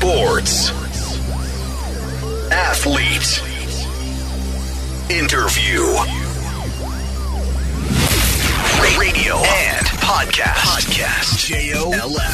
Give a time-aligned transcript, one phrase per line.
[0.00, 0.72] Sports.
[2.50, 3.44] Athlete.
[5.12, 5.82] Interview.
[8.98, 10.64] Radio and podcast.
[10.64, 11.36] Podcast.
[11.48, 12.32] J-O-L-F.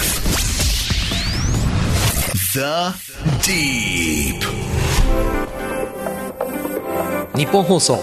[2.54, 2.94] The
[3.42, 4.46] Deep.
[7.36, 7.98] 日本放送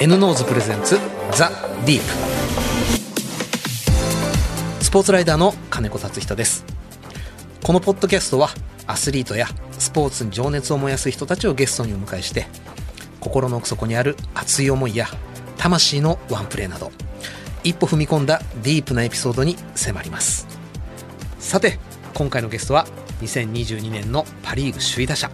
[0.00, 0.98] N ノーズプレゼンツ
[1.30, 1.50] ザ・
[1.86, 2.04] ディープ
[4.84, 6.64] スポーツライダーの金子達人です
[7.62, 8.50] このポッドキャストは
[8.86, 9.48] アスリートや
[9.78, 12.46] スポーツに情熱を燃やす人たちをゲストにお迎えして
[13.20, 15.06] 心の奥底にある熱い思いや
[15.56, 16.92] 魂のワンプレーなど
[17.62, 20.46] 一歩踏み込んだディープなエピソードに迫ります。
[21.38, 21.78] さて
[22.12, 22.86] 今回のゲストは
[23.22, 25.30] 2022年のパ・リーグ首位打者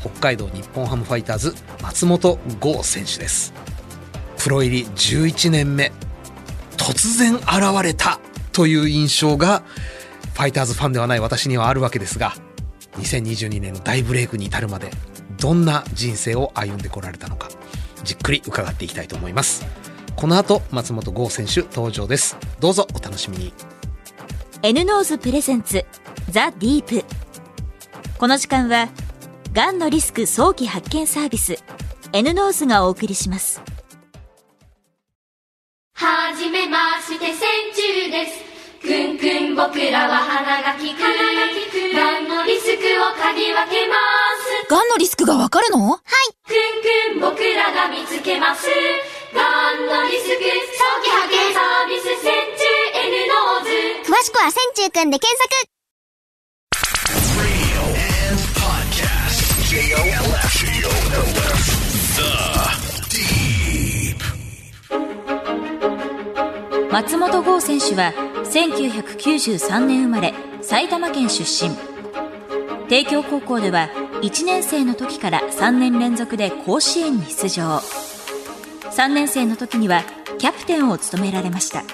[0.00, 3.52] 北海道日本ハムファイターズ松本剛選手です。
[4.38, 5.90] プロ入り11年目
[6.76, 7.44] 突然現
[7.82, 8.20] れた
[8.52, 9.64] という印象が
[10.34, 12.34] ファイターズファンではない私にはあるわけですが
[12.96, 14.90] 2022年の大ブレイクに至るまで
[15.38, 17.48] どんな人生を歩んでこられたのか
[18.04, 19.66] じっくり伺っていきたいと思います。
[20.16, 22.36] この後松本剛選手登場です。
[22.60, 23.52] どうぞお楽しみに。
[24.62, 25.84] N-NOSE presents
[26.30, 27.04] The Deep。
[28.18, 28.88] この時間は
[29.52, 31.58] がんのリスク早期発見サービス
[32.12, 33.60] N-NOSE がお送りします。
[35.94, 37.34] はじめまして線
[37.74, 38.45] 虫です
[38.86, 41.10] くんくん僕らは鼻が利くが
[42.20, 43.96] んのリスクを嗅ぎ分けま
[44.38, 46.00] すがんのリスクがわかるのはい。
[46.46, 46.54] くん
[47.18, 48.68] くん僕らが見つけます
[49.34, 49.42] が
[49.74, 52.62] んのリスク早期発見サービス千中
[52.94, 53.70] N ノーズ
[54.12, 55.50] 詳しくは千中くんで検索
[57.42, 57.82] Radio
[58.30, 59.66] and podcast.
[59.68, 60.62] J-O-L-F.
[60.62, 61.74] J-O-L-F.
[62.16, 62.30] The
[63.10, 64.22] Deep.
[66.92, 68.12] 松本剛選手は
[68.56, 70.32] 1993年生まれ
[70.62, 71.76] 埼玉県出身。
[72.88, 73.90] 帝京高校では
[74.22, 77.82] 1年生の時から3年連続で甲子園に出場。
[78.96, 80.04] 3年生の時には
[80.38, 81.84] キャプテンを務められました。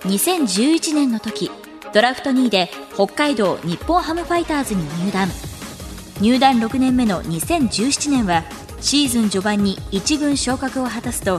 [0.00, 1.48] 2011年の時
[1.94, 5.28] ドラフト2位で北海道日本ハムファイターズに入団。
[6.20, 8.42] 入団6年目の2017年は
[8.80, 11.38] シーズン序盤に1軍昇格を果たすと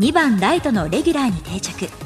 [0.00, 2.05] 2番ライトのレギュラーに定着。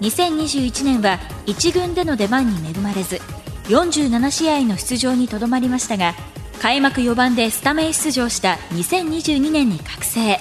[0.00, 3.20] 2021年は1軍での出番に恵まれず
[3.68, 6.14] 47試合の出場にとどまりましたが
[6.60, 10.38] 開幕4番でスタメン出場した2022年に覚醒。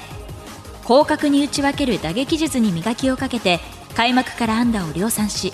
[0.89, 3.59] 広角に打ち分ける打撃術に磨きをかけて
[3.95, 5.53] 開幕から安打を量産し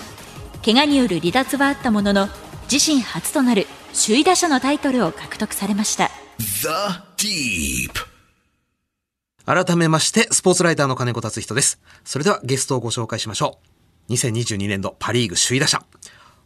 [0.64, 2.28] 怪我による離脱はあったものの
[2.72, 6.10] 自身初となる首位打者のタイトルを獲得されました。
[6.38, 6.68] The
[7.18, 7.90] Deep.
[9.44, 11.80] 改めましてスポーツライターの金子達人です。
[12.02, 13.75] それではゲストをご紹介しましょう。
[14.08, 15.82] 2022年度パ・リーグ首位打者。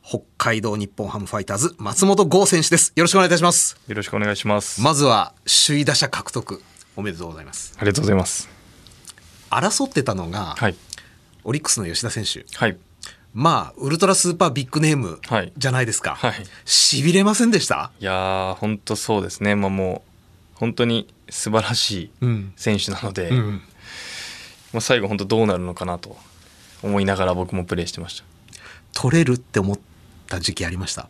[0.03, 2.93] 北海道日本ハムファイターズ松本剛選手です。
[2.97, 3.79] よろしくお願いいたします。
[3.87, 4.81] よろしくお願いします。
[4.81, 5.35] まずは
[5.67, 6.63] 首位打者獲得
[6.97, 7.75] おめでとうございます。
[7.77, 8.49] ありがとうございます。
[9.51, 10.75] 争ってたのが、はい。
[11.45, 12.47] オリックスの吉田選手。
[12.57, 12.79] はい。
[13.35, 15.53] まあウルトラスーパービッグネームはい。
[15.57, 16.35] じゃないですか、はい。
[16.65, 17.93] しびれませんでした？
[18.01, 19.55] いやー、本当そうですね。
[19.55, 20.03] まあも
[20.57, 22.53] う、本当に素晴らしいうん。
[22.57, 23.63] 選手なので、うん。
[24.73, 26.17] まあ最後本当どうなるのかなと
[26.83, 28.25] 思いながら僕もプレーしてました。
[28.93, 29.79] 取れるって思っ
[30.29, 31.09] た時期ありました？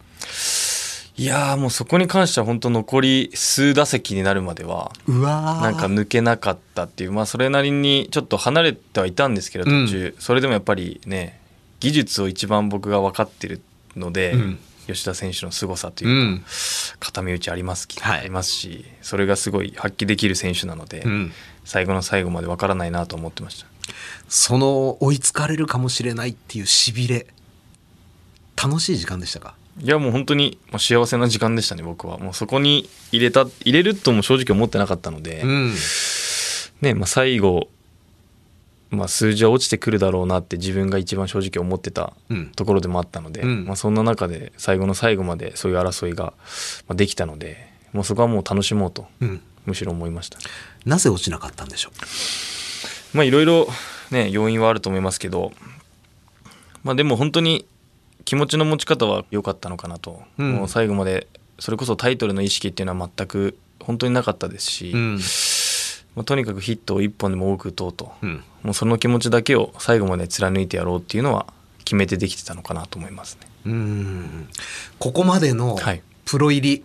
[1.17, 11.41] いやーもうそこに関しては本当残り数打席になるまでは、なんか抜けなかったっていう、まあそれなりにちょっと離れてはいたんですけど途中、それでもやっぱりね、
[11.81, 13.61] 技術を一番僕が分かってる
[13.97, 14.59] ので、うん。
[14.87, 16.45] 吉田選手の凄さとういうか、ん。
[16.99, 18.21] 固め打ちありますき、はい。
[18.21, 21.33] ありますしそれがすごい発揮できる選手なので、うん。
[21.65, 23.67] 最後の最後までわからないなと思ってました
[24.29, 27.27] その追いつかれるかもしれないっていうしびれ。
[28.63, 29.55] 楽しい時間でしたか？
[29.81, 32.19] いやもう本当にまあ幸せな時間でしたね僕は。
[32.19, 35.75] もうそこに入れた入れるとも正直思ってなかったので、うん。
[36.83, 37.69] ねまあ、最後、
[38.91, 42.51] まあ、数字は落ちてくるだろうなって自分が一番正直思ってたうん。
[42.51, 43.65] ところでもあったので、うん。
[43.65, 46.35] まあ、そんな中で最後の最後までそういう争いが
[46.89, 49.41] まあできたのでもうそこはもう楽しもうとうん。
[49.67, 50.39] むしろ思いました
[50.87, 51.91] なぜ落ちなかったんでしょ
[53.13, 53.69] まあいろいろ
[54.11, 55.53] ね要因はあると思いますけど
[56.83, 57.67] まあでも本当に
[58.25, 60.53] 気持ちの持ち方は良かったのかなと、うん。
[60.55, 61.27] もう最後まで
[61.59, 65.21] それこそタイトルの意識っていうのは全く本当になかったですし、う、うん。
[66.15, 71.47] まあ、とにかくヒットを1本でも多く打とうと、うん、もうその気持ちだけを最後まで貫いてやろうっていうのは
[71.85, 73.49] 決めてできてたのかなと思いますね。
[73.67, 74.49] うん。
[74.99, 76.03] ここまでのはい。
[76.25, 76.85] プロ入り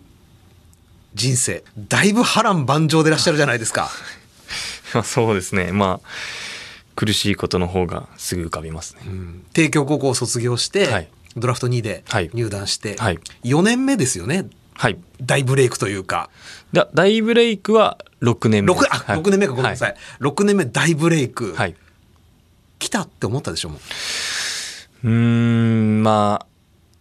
[1.14, 3.88] 人生だいぶ波乱万丈でいらっしゃるじゃないですか
[4.96, 5.72] ま あそうですね。
[5.72, 6.08] まあ
[6.94, 9.02] 苦しいことの方がすぐ浮かびますね。
[9.52, 11.08] 帝京高校を卒業して、はい。
[11.36, 12.30] ドラフト2位ではい。
[12.32, 13.18] 入団して、はい。
[13.44, 14.46] 4年目ですよね。
[14.74, 14.98] はい。
[15.20, 16.30] 大ブレイクというか。
[16.72, 18.68] だ大ブレイクは6年目。
[18.68, 19.16] 六あ、はい。
[19.16, 19.52] 六年目か。
[19.52, 19.96] ごめんなさい。
[20.18, 21.48] 六年目大ブレイク。
[21.48, 21.76] はい、はい、
[22.78, 23.78] 来たって思ったでしょもう。
[25.04, 26.46] うーんま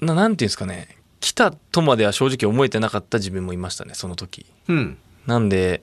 [0.02, 0.98] あななんていうんですかね。
[1.22, 4.46] 来たとまでは正直思えてなかった自分もいましたねその時。
[4.68, 4.98] うん。
[5.26, 5.82] なんで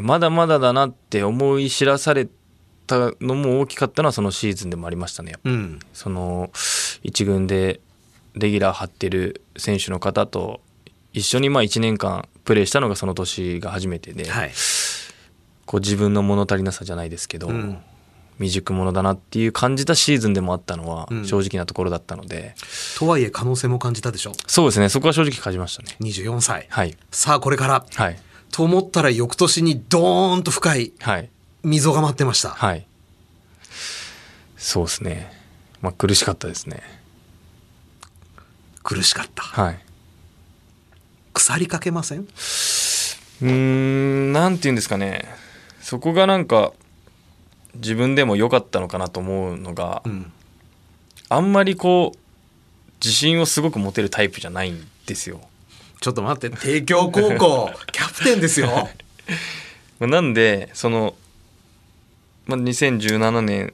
[0.00, 2.28] まだまだだなって思い知らされ
[2.86, 5.78] たのも大きかったのはそのシーズンでもありましたねうん。
[5.92, 6.50] その
[7.02, 7.80] 一軍で
[8.34, 10.60] レギュラー張ってる選手の方と
[11.12, 14.52] 一緒にまあ1年間プレーしたのがその年が初めてで、はい。
[15.66, 17.78] こう自分の物足りなさじゃないですけど、うん。
[18.38, 21.24] 未熟者だなっていう感じたシーズンでもあったのはうん。
[21.26, 22.54] 正直なところだったので、
[22.98, 24.32] とはいえ可能性も感じたでしょ？
[24.46, 24.88] そうですね。
[24.88, 25.94] そこは正直感じましたね。
[26.00, 26.66] 24歳。
[26.70, 26.96] はい。
[27.10, 27.84] さあこれから。
[27.94, 28.18] はい
[28.52, 31.28] と思ったら翌年にドーンと深いはい
[31.64, 32.50] 溝が待ってました。
[32.50, 32.86] はい
[34.56, 35.32] そうですね
[35.80, 36.82] まあ苦しかったですね
[38.84, 39.42] 苦しかった。
[39.42, 39.78] はい
[41.32, 42.20] 腐りかけません？
[42.20, 45.24] うーんなんて言うんですかね
[45.80, 46.72] そこがなんか
[47.74, 50.30] 自分でも良かったのかなと思うのが、うん。
[51.30, 52.18] あんまりこう
[53.02, 55.40] 自信をすごく持てるタイプじゃないんですよ。
[56.02, 58.88] ちょっと待って、帝京高校、 キャプテンですよ。
[60.00, 61.14] まあなんでその、
[62.46, 63.72] まあ、2017年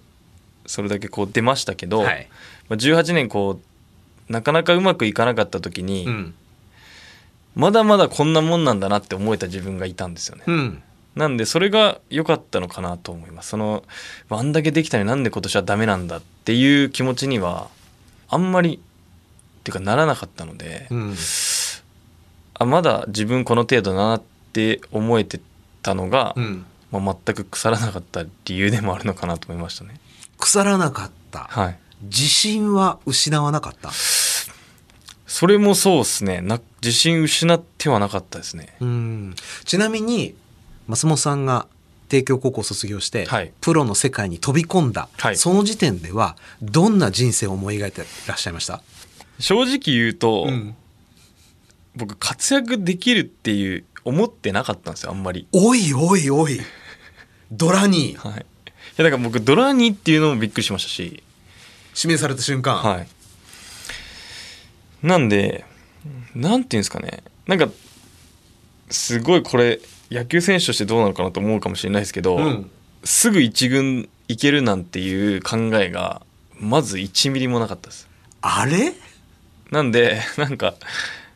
[0.66, 2.28] それだけこう出ましたけど、はい。
[2.68, 3.58] まあ、18年こ
[4.28, 6.34] うなかなかうまくいかなかった時に、うん。
[7.54, 10.44] まだまだこんなもんなんだなって思えた自分がいたんですよね。
[10.46, 10.82] うん。
[11.16, 13.48] なんでそれが良かったのかなと思います。
[13.48, 13.84] その
[14.28, 17.68] あんだけできたのになんで今年はダメなんだっていう気持ちには
[18.28, 21.16] あんまりっていうかならなかったので、うん。
[22.58, 24.22] あまだ自分この程度だなっ
[24.52, 25.40] て思えて
[25.82, 26.64] たのが、うん。
[26.90, 30.00] まあ、全く腐らなかった理由でもあるのかなと思いましたね。
[30.38, 31.40] 腐らなかった。
[31.40, 31.78] はい。
[32.04, 33.90] 自信は失わなかった？
[35.26, 36.40] それもそうですね。
[36.40, 38.74] な自信失ってはなかったですね。
[38.80, 39.34] うん。
[39.64, 40.34] ちなみに、
[40.86, 41.66] 松本さんが
[42.08, 48.80] 帝京高校を卒業して、はいプロの世界に飛び込んだ、はいその時点では、どんな人生を思い描いてらっしゃいました？
[49.40, 50.74] 正直言うと、ん
[51.98, 55.46] 僕活躍できるっていう思ってなかったんですよあんまり。
[55.52, 56.60] おいおいおい。
[57.50, 58.32] ドラにはい。
[58.32, 58.36] い
[58.96, 61.22] やだから僕ドラニーっていうのもびっくりしましたし、
[61.96, 62.76] 指名された瞬間。
[62.76, 63.08] はい。
[65.02, 65.64] なんで、
[66.34, 67.68] なんていうんですかね、なんか、
[68.90, 69.80] すごいこれ、
[70.10, 72.70] 野球選手としてどうなのかなと思うかもしれないですけど、うん
[73.04, 76.20] すぐ一軍行けるなんていう考えが、
[76.58, 78.08] まず1ミリもなかったです。
[78.40, 78.92] あれ？
[79.70, 80.74] なんで、なんか、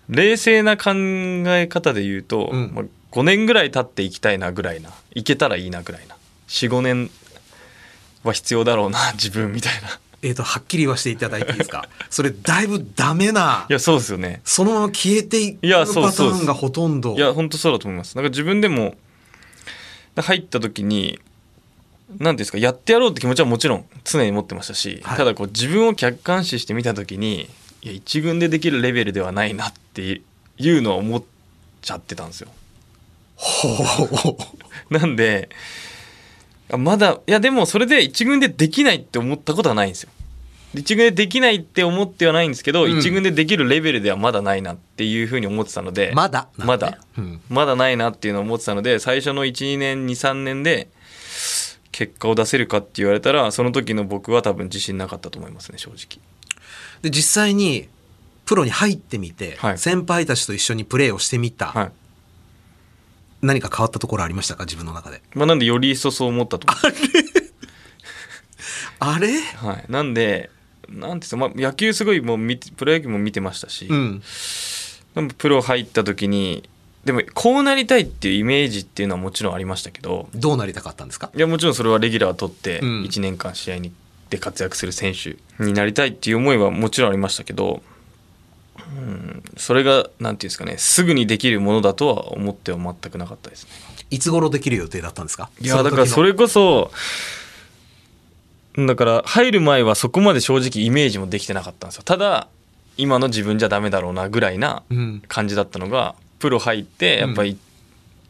[0.08, 6.16] 冷静な考え方で言うと、うんまあ、5年ぐらい経っていきたいなぐらいな、いけたらいいなぐらいな、
[6.48, 7.10] 4、5年
[8.24, 10.00] は必要だろうな、自分みたいな。
[10.24, 11.88] えっ、と、はっきり言わせていただいていいですか？
[12.08, 13.66] それ、だいぶダメな。
[13.68, 14.40] いや、そうですよね。
[14.44, 17.16] そのまま消えていくパターンがほとんど。
[17.16, 18.94] いや本当そうだと思いますなんか自分でも
[20.16, 21.18] 入った時に
[22.10, 27.48] 何ていうんですかやってやろうって気持ちはもちろん常に持ってましたし、はいただこう自分を客観視してみた時に
[27.82, 30.22] いや一軍でできるレベルではないなって
[30.58, 31.22] いうのは思っ
[31.80, 32.48] ちゃってたんですよ。
[34.90, 35.48] なんで
[36.70, 40.10] あまだいやでもそれで一軍でできないって思ったことはないんですよ。
[40.74, 42.98] 一軍でできないって思ってはないんですけど、うん。
[42.98, 47.40] 一軍でできるレベルではまだないなっていうふうに思ってたのでまだまだ、うん。
[47.50, 50.88] まだないなっていうのを思ってたので最初の12年23年で
[51.90, 56.22] 結果を出せるかって言われたらその時の僕は多分自信なかったと思いますね正直。
[57.02, 57.88] で、実際に、
[58.44, 59.78] プロに入ってみて、はい。
[59.78, 61.66] 先輩たちと一緒にプレーをしてみた。
[61.68, 61.92] はい。
[63.40, 64.64] 何か変わったところありましたか？
[64.64, 65.20] 自分の中で。
[65.34, 66.92] まあなんでより一層そう思ったと思う
[69.00, 69.40] あれ？
[69.40, 69.84] はい。
[69.88, 70.50] なんで
[70.88, 72.38] なんていうまあ、野球すごいもう
[72.76, 74.22] プロ野球も見てましたし、うん。
[75.14, 76.68] でもプロ入った時に
[77.04, 80.28] でもこうなりたいっていうイメージっていうのはもちろんありましたけど。
[80.34, 81.30] どうなりたかったんですか？
[81.34, 83.02] いやもちろんそれはレギュラー取ってうん。
[83.02, 83.92] 1年間試合に
[84.30, 87.82] で活躍する選手になりたいっていう思いはもちろんありましたけど、
[89.02, 93.70] うん、それがなんていうんですかねすぐにできるものだとは思っては全くなかったですね。
[94.10, 95.50] いつ頃できる予定だったんですか？
[95.60, 96.28] いやだからそれ。
[96.30, 96.90] れこそ
[98.76, 102.48] だから入る前はそこまで正直イメージもできてなかったんですよただ
[102.96, 105.22] 今の自分じゃダメだろうなぐらいなうん。
[105.28, 107.58] 感じだったのがプロ入ってやっぱり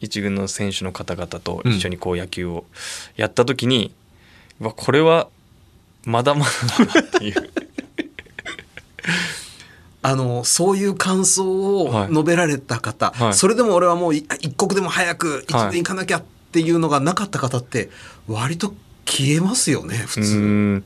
[0.01, 2.65] 一軍の選手の方々と一緒にこう野球を
[3.15, 3.93] やった時に、
[4.59, 5.29] うわこれは
[6.03, 6.51] まだまだ
[6.85, 7.35] だなっていう
[10.03, 12.09] あの、そういう感想をはい。
[12.09, 13.33] 述べられた方、はい。
[13.33, 15.69] それでも俺はもうい一刻でも早く一はい。
[15.69, 17.89] 軍行かなきゃっていうのがなかった方って、
[18.27, 18.73] 割と
[19.05, 20.83] 消えますよね、普う通。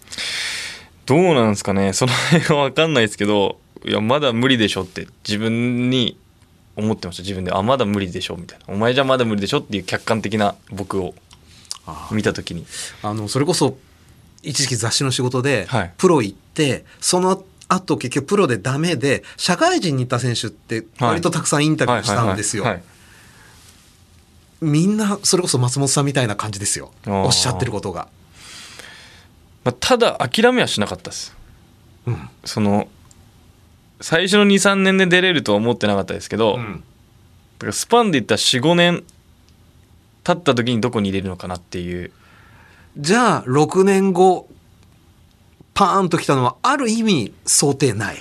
[1.06, 1.94] どうなんですかね。
[1.94, 6.18] その辺は分かんないですけどいやまだ無理でしょって自分に
[6.76, 7.24] 思ってました。
[7.24, 8.74] 自分であまだ無理でしょみたいな。
[8.74, 11.16] お前じゃまだ無理でしょっていう客観的な僕を
[12.12, 12.66] 見た時に。
[13.04, 13.78] あのそれこそ
[14.44, 15.94] 一時期雑誌の仕事で、はい。
[15.98, 22.66] プロ行ってその後結局プロでダメで社会人に行った選手って割とたくさんインタビューしたんですよ。
[24.62, 26.92] みんなそれこそ松本さんみたいな感じですよ。
[27.06, 28.08] おっしゃってることが。
[29.64, 31.36] まあ、ただ諦めはしなかったです、
[32.46, 32.88] その
[34.00, 36.62] 最初の23年で出れるとは思ってなかったですけど、だ
[37.60, 39.04] からスパンで言ったら45年
[40.24, 42.12] 経った時にどこに入れるのかなっていう。
[42.98, 44.48] じゃあ6年後
[45.78, 48.16] パーンときたのはある意味想定ない。
[48.16, 48.20] い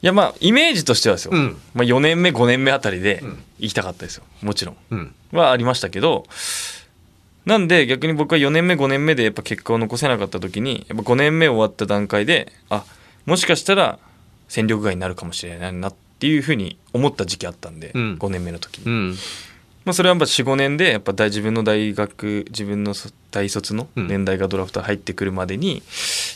[0.00, 1.56] やまあイメージとしてはですよ、うん。
[1.74, 3.20] まあ、4年目5年目あたりで
[3.58, 4.22] 行きたかったですよ。
[4.42, 4.76] もちろん。
[4.90, 5.14] うん。
[5.32, 6.24] はありましたけど。
[7.46, 12.84] なんで逆に僕は4年目5年目でやっぱ結果を残せなかった時にやっぱ5年目終わった段階であ
[13.26, 13.98] もしかしたら
[14.48, 18.16] 戦力外になるかもしれないなっていうふうに思った時期あったんで、うん。
[18.20, 19.16] 5年目の時に、うん
[19.88, 24.06] まあ、それはやっぱ45年でやっぱ大自分の大学自分のそ大卒のうん。
[24.06, 25.82] 年代がドラフト入ってくるまでに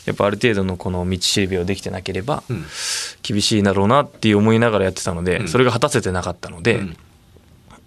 [0.05, 2.65] やっぱある程度のこの道しるべをできてなければうん。
[3.21, 5.47] 厳しいだろうなっていう思いながらやってたので、うん。
[5.47, 6.97] それが果たせてなかったので、うん。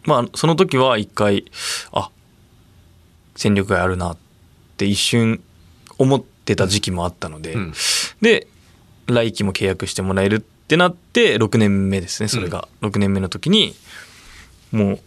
[0.04, 1.46] まあその時は一回
[1.90, 2.10] あ
[3.34, 4.16] 戦力外あるなっ
[4.76, 5.42] て一瞬
[5.98, 7.72] 思ってた時期もあったので、うん。
[8.22, 8.46] で
[9.08, 13.74] 来季も契約してもらえるってなって6年目ですねそれが、6年目の時に
[14.70, 15.00] もう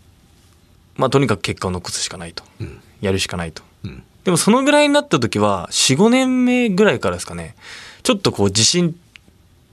[0.99, 2.79] まあとにかく結果を残すしかないと、うん。
[3.01, 3.63] やるしかないと。
[3.83, 4.03] うん。
[4.25, 7.55] でもそのぐらいになった時は45年目ぐらいからですかね
[8.03, 8.95] ちょっとこう自信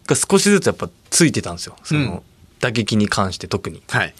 [0.07, 1.77] が少しずつやっぱついてたんですよ。
[1.83, 2.07] そうん。
[2.07, 2.23] の
[2.61, 3.83] 打撃に関して特に。
[3.89, 4.15] はい。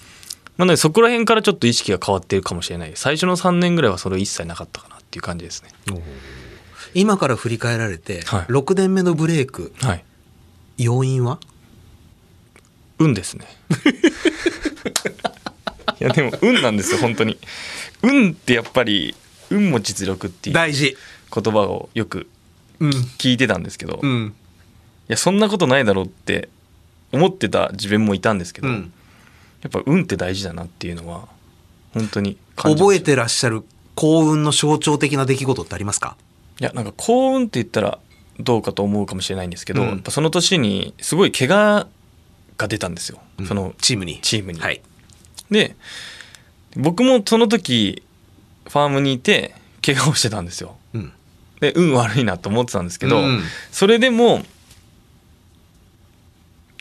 [0.59, 2.93] なのでそこら辺からちょっと意識が変わっているかもしれない。
[2.97, 5.71] 最初の3年ぐらいはそれ一切なかったかなっていう感じですね。
[6.95, 8.41] 今から振り返られて、はい。
[8.47, 10.05] 6年目のブレイクはい。
[10.79, 11.39] 要因は？
[12.99, 13.47] 運ですね
[16.01, 17.39] いやでも運なんですよ本当に。
[18.03, 19.15] 運ってやっぱり
[19.51, 20.97] 運も実力っていう大事。
[21.35, 22.29] 言葉をよく
[22.79, 22.91] うん。
[22.91, 24.35] 聞いてたんですけど、いうん。
[25.09, 26.49] やそんなことないだろうって
[27.13, 28.93] 思ってた自分もいたんですけど、うん。
[29.63, 31.29] やっぱ運って大事だなっていうのは
[31.93, 33.65] 本当に感じました覚えてらっしゃる
[33.97, 36.17] 幸運の象徴的な出来事ってありますか？
[36.61, 37.99] いやなんか幸運って言ったら
[38.39, 39.89] どうかと思うかもしれないんですけど、うん。
[39.89, 41.89] やっぱその年にすごい怪我
[42.57, 44.21] が出たんですよ、そのチームに。
[44.23, 44.61] チームに。
[44.61, 44.81] はい
[45.51, 45.77] で
[46.77, 48.03] 僕もその時
[48.69, 50.77] ファームにいて怪我をしてたんですよ。
[50.95, 51.13] うん。
[51.61, 54.45] で運悪いなと思ってたんですけど、うんそれでもなんて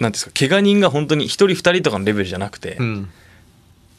[0.01, 3.10] いうんですか怪我人が本当に1人2人とかのレベルじゃなくて、うん。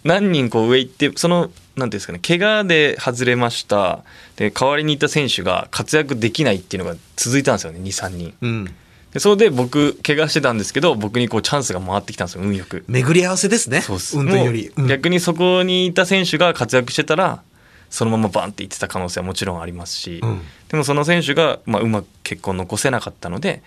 [0.04, 4.04] 何人こう上行ってそのなんていうんですかね怪我で外れました。
[4.36, 8.34] で代わりにいた選手が活躍できないっていうのが続いたんですよね23人。
[8.40, 8.74] うん
[9.16, 12.84] でそれで僕怪我してたんですけど僕にこうチャンスが回ってきたんですよ運よく。
[12.86, 13.80] 巡り合わせですね。
[13.80, 14.18] そうっす。
[14.18, 14.88] 運とより、もううん。
[14.88, 17.42] 逆にそこにいた選手が活躍してたら
[17.88, 20.42] そのままバンっていってた可能性はもちろんありますし、うん。
[20.68, 23.62] でもその選手が、まあ、うまく結果を残せなかったので、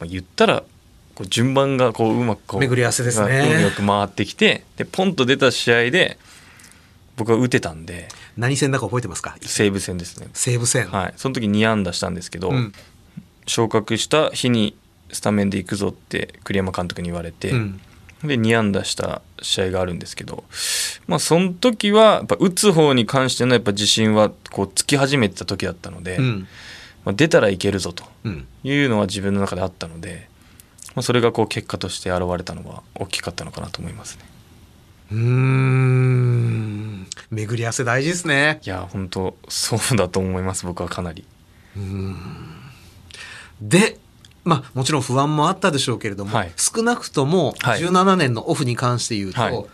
[0.00, 0.64] まあ、言ったら
[1.14, 3.52] こう順番がこううまくこう巡り合わせですね。
[3.54, 6.18] 運よく回ってきてでポンと出た試合で
[7.16, 9.36] 僕は打てたんで何戦だか覚えてますか？
[9.40, 12.72] 西武戦ですね、西武戦、はい、その時2安打したんですけど、うん
[13.46, 14.76] 昇格した日に
[15.12, 17.80] スタメンで行くぞって栗山監督に言われて、うん。
[18.22, 20.44] で2安打した試合があるんですけど
[21.06, 26.48] まあその時はやっぱ打つ方に関してのやっぱ自信はこうつき始めてた時だったので、うん。
[27.04, 28.46] まあ、出たらいけるぞとうん。
[28.62, 30.28] いうのは自分の中であったので、
[30.94, 34.24] まあ、それがこう結果として現れたのは大きかったのかなと思いますね。
[35.12, 37.06] うーん。
[37.30, 38.60] 巡り合わせ大事ですね。
[38.64, 41.26] いや本当そうだと思います僕はかなり。
[43.60, 43.98] で
[44.44, 46.52] まあもちろん不安もあったでしょうけれども、はい。
[46.56, 47.80] 少なくともはい。
[47.80, 49.64] 17年のオフに関して言うと、はい。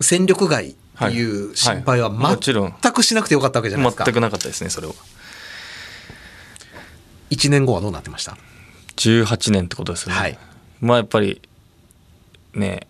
[0.00, 4.94] 戦力外っていう心配は全くしなくてよかったわけじゃないですか、全くなかったですねそれは。
[7.30, 8.36] 1年後はどうなってました
[8.96, 10.20] ？18年ってことですよね。
[10.20, 10.38] はい。
[10.80, 11.40] まあやっぱり
[12.54, 12.86] ね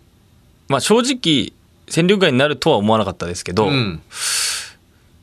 [0.67, 1.53] まあ正直
[1.87, 4.01] 戦力外になるとは思わなかったですけど、うん。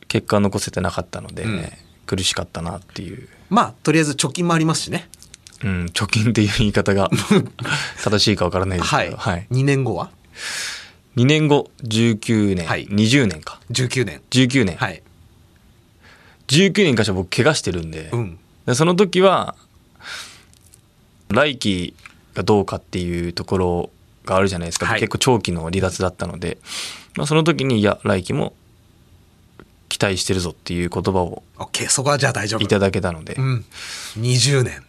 [0.08, 1.70] 結果残せてなかったので、うん
[2.08, 5.08] 苦しかったなっていう、まあとりあえず貯金もありますしね。
[5.62, 7.10] うん、貯金っていう言い方が
[8.02, 9.46] 正しいかわからないですはい、けど、はい。
[9.50, 10.10] 2年後は
[11.16, 12.86] ？2年後19年、はい。
[12.86, 13.60] 20年か。
[13.72, 14.22] 19年。
[14.30, 15.02] 19年、はい。
[16.46, 18.38] 19年に関しては僕怪我してるんで,、うん。
[18.66, 19.54] でその時は
[21.28, 21.94] 来季
[22.34, 23.90] がどうかっていうところ
[24.24, 25.00] があるじゃないですか、はい。
[25.00, 26.58] 結構長期の離脱だったので、
[27.16, 28.54] まあ、その時にいや来季も
[29.98, 32.60] 期待してるぞっていう言葉を OK そこはじゃあ大丈夫。
[32.60, 33.64] いただけたので、うん。
[34.16, 34.84] 20年。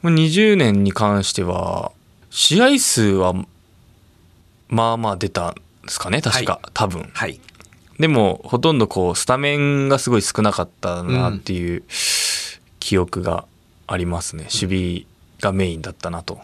[0.00, 1.92] まあ20年に関しては
[2.30, 3.34] 試合数は
[4.68, 7.10] まあまあ出たんですかね確か、は多分。
[7.12, 7.40] はい。
[8.00, 11.84] でもほとんどこうスタメンがすごい少なかったなっていう
[12.80, 13.44] 記憶が
[13.86, 15.06] ありますね、守備
[15.40, 16.40] がメインだったなと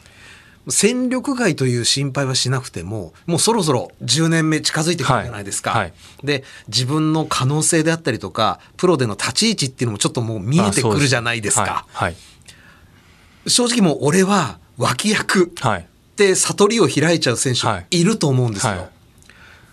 [0.71, 5.71] 戦力外という心配はしなくても、もうそろそろ10年目近づいてくるじゃないですか。
[5.71, 5.93] はいはい
[6.25, 11.87] で、自分の可能性であったりとか、プロでの立ち位置っていうのもちょっともう見えてくるじゃないですか。
[11.93, 12.17] はい
[13.47, 15.49] 正直もう俺は脇役っ
[16.17, 18.73] て悟りを開いちゃう選手はいいると思うんですよ。
[18.73, 18.91] は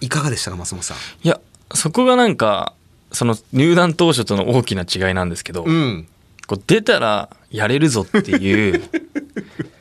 [0.02, 0.98] いい、かがでしたか、松本さん？
[1.24, 1.40] いや
[1.74, 2.74] そこがなんか
[3.12, 6.08] その入団当初との大きな違いなんですけど、うん。
[6.48, 8.84] こう出たらやれるぞっていう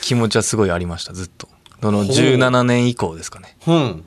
[0.00, 1.48] 気持ちはすごいありましたずっと。
[1.80, 2.06] そのほう。
[2.08, 3.56] 17年以降ですかね。
[3.66, 4.04] うん。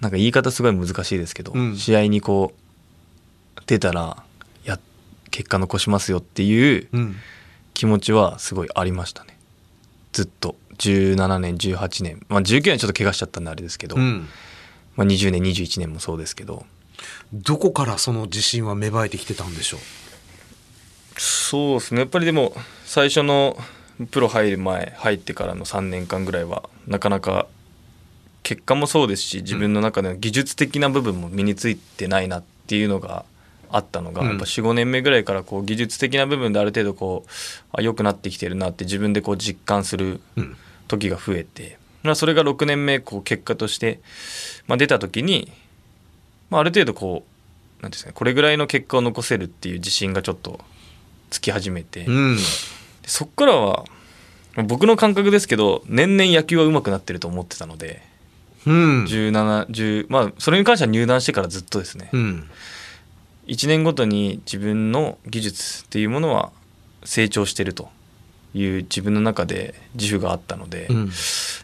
[0.00, 1.76] なんか言い方すごい難しいですけど、うん。
[1.76, 2.52] 試合にこ
[3.56, 4.22] う出たら
[4.64, 4.78] や
[5.30, 7.16] 結果残しますよっていううん。
[7.74, 9.38] 気持ちはすごいありましたね。
[10.12, 10.56] ずっと。
[10.78, 12.26] 17年18年。
[12.28, 14.28] まあ19年ちょっと怪我しちゃったんであれですけど、うん。
[14.96, 16.66] まあ、20年21年もそうですけど。
[17.32, 19.78] どこからその自信は芽生えてきてたんでしょ
[21.16, 22.00] そうですね。
[22.00, 22.54] やっぱりでも
[22.84, 23.56] 最初の
[24.10, 27.46] プロ入る前入ってからの3年間ぐらいはなかなか
[28.42, 33.24] 結果もそうですし自分の中での技術的な部分も身についてないなっていうのが
[33.70, 37.30] あったのが、うんやっぱ45年目ぐらいからこう技術的な部分である程度こう
[37.72, 40.20] あ良くなってきてるなって自分でこう実感する。
[40.92, 44.00] 時が増えて、まあ、それが6年目こう結果として、
[44.66, 45.50] まあ、出た時に、
[46.50, 47.24] まあ、ある程度こ
[47.80, 50.60] うなんていうんですかねこれぐらいの結果を残せるっていう自信がちょっと
[51.30, 52.36] つき始めて、うん。
[53.02, 53.84] でそっからは
[54.54, 58.02] まあ僕の感覚ですけど年々野球は上手くなってると思ってたので
[58.66, 59.04] うん。
[59.04, 62.48] 1710まあそれに関しては入団してからずっとですね、うん。
[63.46, 66.52] 1年ごとに自分の技術っていうものは
[67.04, 67.90] 成長してると
[68.54, 71.10] いう自分の中で自負があったので、うん。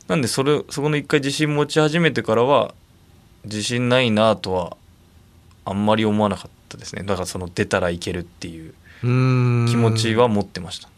[0.09, 2.75] なんでそれそこの一回自信持ち始めてからは
[3.45, 4.77] 自信ないなとは
[5.65, 9.67] あんまり思わなかったですねだからその出たらいけるっていううん。
[9.69, 10.98] 気持ちは持ってました、はい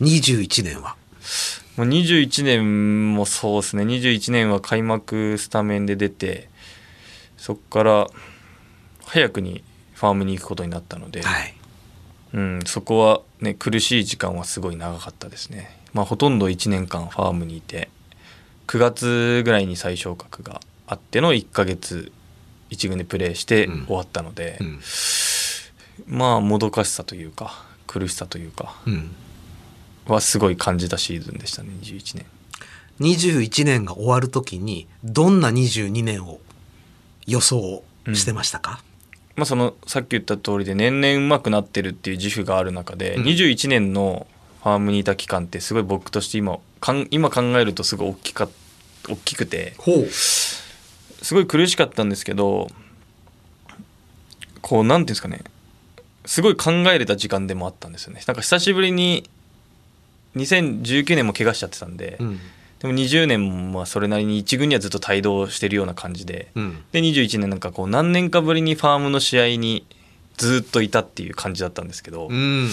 [0.00, 0.96] 21年は。
[1.76, 6.48] もう21年もそうですね21年は開幕スタメンで出て
[7.36, 8.06] そこから
[9.06, 9.62] 早くに
[9.94, 11.54] ファームに行くことになったので、はい。
[12.32, 17.90] うん、そこはね苦しい時間はすごい長かったですね、まあ、ほとんど1年間ファームにいて
[18.68, 22.12] 9月ぐらいに再昇格があっての1ヶ月
[22.70, 24.80] 1軍でプレーしてうん終わったので、うん。
[26.06, 29.10] まあもどかしさというか苦しさというかうん。
[30.12, 32.26] はすごい感じたシーズンでしたね21年。
[33.00, 36.38] 21年が終わるときに、どんな22年を
[37.26, 38.82] 予想してましたか、
[39.36, 43.24] まあそのさっき言った通りで年々上手くなってるっていう自負がある中で、うん。
[43.24, 44.26] 21年の
[44.62, 48.48] ファームにいた期間ってすごい僕として今かん今考えるとすごい大きか
[49.08, 49.74] 大きくて。
[51.22, 52.68] すごい苦しかったんですけど
[54.62, 55.42] こうなんていうんですかね。
[56.26, 58.22] すごい考えれた時間でもあったんですよね。
[58.26, 59.28] なんか久しぶりに
[60.36, 62.38] 2019年も怪我しちゃってたんで、うん。
[62.80, 66.84] でも20年もまあそれなりに一軍にはずっと帯同してるような感じで、うん。
[66.92, 69.86] で21年なんかこう何年かぶりにファームの試合に
[70.36, 72.68] ずっといたっていう感じだったんですけど、うん。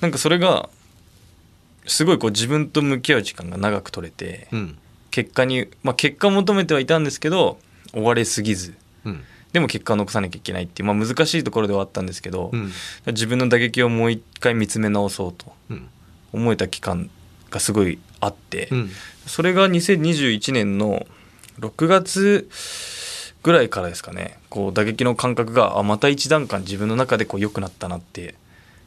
[0.00, 0.68] なんかそれが
[1.86, 4.78] すごいこう自分と向き合う時間が長く取れて、うん。
[5.10, 7.58] 結果に、まあ、結果を求めてはいたんですけど
[7.94, 9.24] 追われすぎずうん。
[9.52, 12.70] でも結果を残さなきゃいけないっていう、まあ、難しいところではあったんですけど、うん。
[13.06, 15.88] 自分の打撃をもう一回見つめ直そうとうん。
[16.32, 17.10] 思えた期間
[17.50, 18.90] がすごいあって、うん。
[19.26, 21.06] それが2021年の
[21.60, 22.48] 6月
[23.42, 28.34] ぐらいからですかねこう打撃の感覚があまた一段階自分の中でこう良くなったなって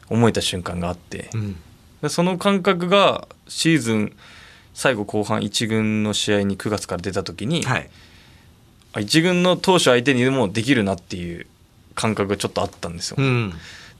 [0.09, 1.55] 思えた瞬間があってうん。
[2.01, 4.15] でその感覚がシーズン
[4.73, 7.89] 最後後半1軍の試合に9月から出た時に、はい。
[8.93, 11.45] あ1軍の投手相手にでもできるなっていう
[11.93, 13.17] 感覚がちょっとあったんですよ。
[13.19, 13.53] うん。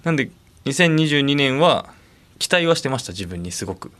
[0.04, 0.32] なんで
[0.65, 1.93] 2022年は
[2.41, 3.91] 期待はしてました自分にすごく。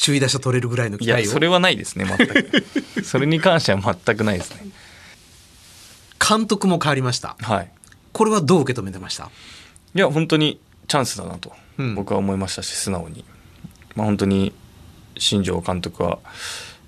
[0.00, 1.24] 首位打者取れるぐらいのい期待を？
[1.26, 2.64] やそれはないですね全く
[3.04, 4.66] それに関しては全くないですね
[6.18, 7.36] 監督も変わりました。
[7.40, 7.70] はい
[8.12, 9.30] これはどう受け止めてました？
[9.94, 13.24] いや本当にチャンスだなとうん僕は思いましたし、素直に、
[13.96, 14.52] まあ、本当に
[15.18, 16.18] 新庄監督は、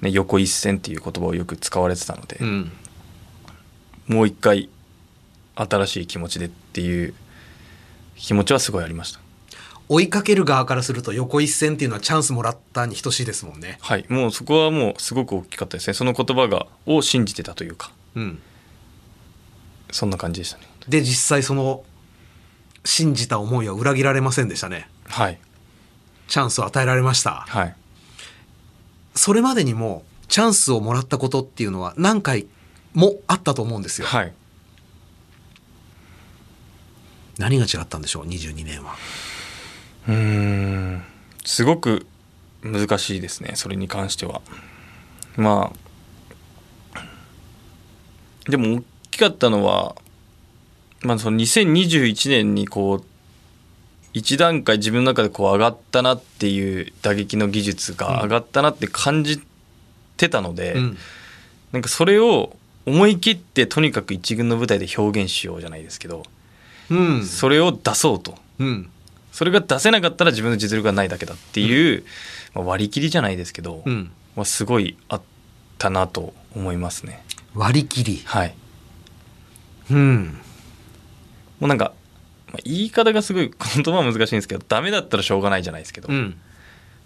[0.00, 2.72] ね、横一線っていう言葉をよく使われてたので、うん。
[4.06, 4.68] もう一回
[5.56, 7.14] 新しい気持ちでっていう
[8.16, 9.20] 気持ちはすごいありました
[9.88, 13.78] 追いかける側からすると横一線っていうのはチャンスもらったに等しいですもんね。
[13.80, 18.42] はいもうそこはもうすごく大きかったですねその言葉がを信じてたというかうん。
[19.90, 21.82] そんな感じでしたねで、実際その、
[22.84, 24.88] 信じた思いは裏切られませんでしたね。
[25.06, 25.38] はい
[26.26, 27.44] チャンスを与えられました。
[27.48, 27.76] はい
[29.14, 32.46] それまでにもチャンスをもらったことっていうのは何回
[32.92, 34.06] もあったと思うんですよ。
[34.06, 34.32] はい
[37.38, 38.94] 何が違ったんでしょう？22年は。
[40.08, 41.02] うーん。
[41.44, 42.06] すごく
[42.62, 44.40] 難しいですねそれに関しては。
[45.36, 45.72] ま
[46.94, 47.00] あ
[48.50, 49.96] でも大きかったのは、
[51.02, 53.04] まあ、その2021年にこう
[54.12, 59.42] 一段階自分の中でこう上がったなっていう打撃の技術が上がったなって感じ
[60.16, 60.98] てたので、うん。
[61.72, 66.22] なんかそれを思い切ってとにかく一軍の舞台で表現しようじゃないですけど
[66.90, 67.24] うん。
[67.24, 68.36] それを出そうと。
[68.60, 68.90] うん
[69.34, 72.04] それが出せなかったら自分の実力がないだけだっていう、
[72.54, 74.12] まあ、割り切りじゃないですけど、うん。
[74.36, 75.22] まあ、すごいあっ
[75.76, 77.20] たなと思いますね。
[77.52, 78.22] 割り切り。
[78.26, 78.54] はい。
[79.90, 80.38] うん。
[81.58, 81.94] もうなんか、
[82.46, 86.38] まあ、言い方がすごい言葉は難しいんですけどダメだったらしょうがないじゃないですけど、うん。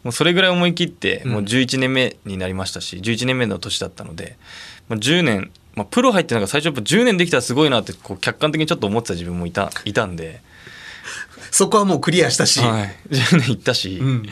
[0.05, 1.33] もうそれぐらい思い切ってうん。
[1.33, 4.37] もう11年目になりましたし、11年目の年だったので、
[4.91, 10.43] まあ、10年、まあ、プロ入ってなんか最初やっぱ10年できたらすごいなってこう客観的にちょっと思ってた自分もいたいたんで、
[11.51, 12.61] そこはもうクリアしたし。
[12.61, 14.29] はい、10年いったし、うん。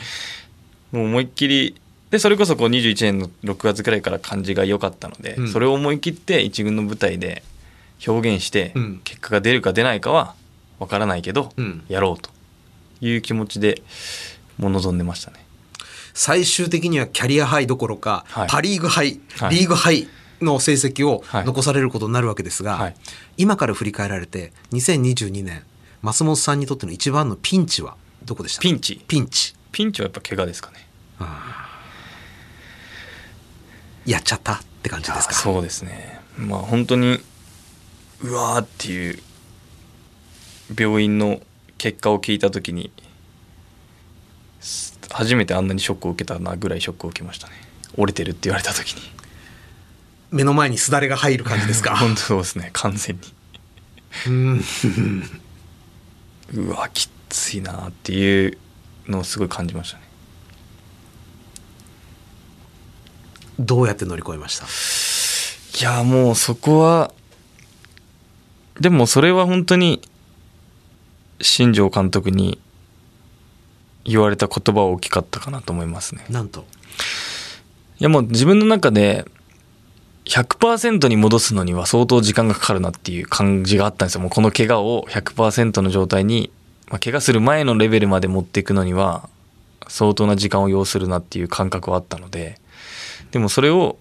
[0.91, 1.75] もう思いっきり
[2.09, 5.47] でそれこそこう21年の6月くらいから感じが良かったので、うん。
[5.49, 7.43] それを思い切って一軍の舞台で
[8.07, 9.01] 表現して、うん。
[9.03, 10.35] 結果が出るか出ないかは
[10.79, 11.83] 分からないけど、うん。
[11.89, 12.29] やろうと
[13.01, 13.81] いう気持ちで
[14.57, 15.45] もう望んでましたね。
[16.13, 18.47] 最終的にはキャリアハイどころか、はい。
[18.49, 19.55] パ・リーグハイ、はい。
[19.55, 20.07] リーグハイ
[20.41, 21.45] の成績をはい。
[21.45, 22.95] 残されることになるわけですが、はい。
[23.35, 25.63] 今から振り返られて2022年
[26.01, 28.59] 松本さんにとっての一番のピンチはどこでした？
[28.59, 28.97] かピンチ。
[29.07, 29.55] ピンチ。
[29.71, 30.87] ピンチはやっぱ怪我ですかね。
[34.05, 35.33] やっちゃったって感じですか？
[35.33, 36.19] そうですね。
[36.37, 37.19] まあ本当に
[38.21, 39.19] うわーっていう
[40.79, 41.41] 病院の
[41.77, 42.91] 結果を聞いた時に
[44.61, 47.53] す初めてあんなにショックを受けたなぐらいショックを受けましたね。
[47.97, 49.01] 折れてるって言われた時に。
[50.31, 51.95] 目の前にすだれが入る感じですか？
[51.97, 52.69] 本当そうですね。
[52.73, 53.21] 完全に。
[54.27, 54.63] うん
[56.53, 58.57] うわきついなっていう
[59.07, 60.03] のをすごい感じましたね。
[63.59, 64.65] どうやって乗り越えました？
[65.79, 67.11] いやもうそこは
[68.79, 70.01] でもそれは本当に
[71.41, 72.59] 新庄監督に
[74.05, 76.25] 言われた言葉は大きかったかなと思いますね。
[76.29, 76.65] なんと？
[77.99, 79.25] いやもう自分の中で
[80.27, 84.21] 100%に戻すのには相当時間がかかるなっていう感じがあったんですよ。
[84.21, 86.51] もうこの怪我を100%の状態に、
[86.89, 89.29] まあ、怪我する前のレベルまで持っていくのには
[89.87, 92.59] 相当な時間を要するなっていう感覚はあったので、
[93.31, 93.97] でもそれを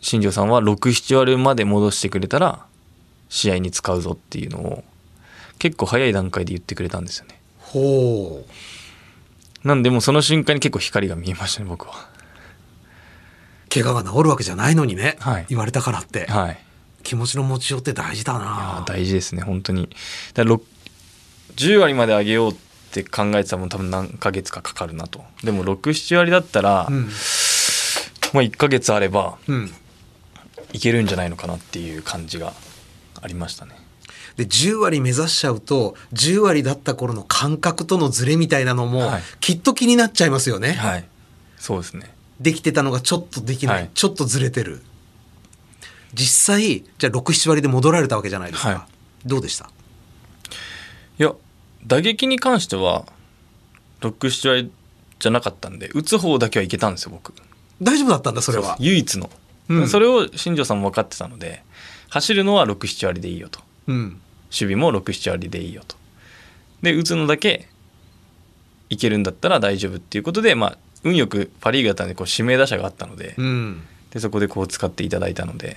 [0.00, 2.64] 新庄さんは6、7割まで戻してくれたら
[3.28, 4.84] 試合に使うぞっていうのを
[5.58, 7.40] 結構早い段階で言ってくれたんですよね。
[7.58, 12.08] ほうなんでもうその瞬間に結構光が見えましたね、僕は。
[13.72, 15.46] 怪我が治るわけじゃないのにね、はい。
[15.48, 16.58] 言われたからって、はい。
[17.02, 18.84] 気持ちの持ちようって大事だな。
[18.86, 19.88] 大事ですね本当に。
[20.34, 20.62] だからろ
[21.56, 22.54] 10割まで上げようっ
[22.92, 25.24] て考えてたらもう多分何ヶ月かかかるなと。
[25.42, 27.04] でも67割だったら、うん。
[28.32, 29.72] まあ1ヶ月あればうん。
[30.72, 32.52] いけるんじゃないのかなっていう感じが
[33.20, 33.74] ありましたね。
[34.36, 39.22] で10割目指しちゃうと10割だった頃の感覚とのズレみたいなのも、はい。
[39.40, 41.04] きっと気になっちゃいますよね、はい。
[41.58, 43.90] そうですねできてたのがちょっとできない、はい。
[43.94, 44.82] ちょっとずれてる。
[46.14, 48.86] 実際じゃあ67割で戻られたわけじゃないですか、は
[49.24, 49.70] どうでした？
[51.18, 51.34] いや
[51.86, 53.04] 打撃に関しては
[54.00, 54.72] 67割
[55.18, 57.32] じゃなかったんで打つ方だけはいけたんですよ僕。
[57.80, 58.76] 大丈夫だったんだそれは。
[58.80, 59.30] 唯一の、
[59.68, 59.88] うん。
[59.88, 61.62] それを新庄さんも分かってたので
[62.08, 63.60] 走るのは67割でいいよと。
[63.86, 64.20] うん。
[64.50, 65.96] 守備も67割でいいよと。
[66.82, 67.68] で打つのだけ
[68.88, 73.82] いけるんだったら大丈夫っていうことでまあ運よくパ・リーグだったんでこう指名打者があったので,、うん。
[74.10, 75.76] でそこでこう使っていただいたので。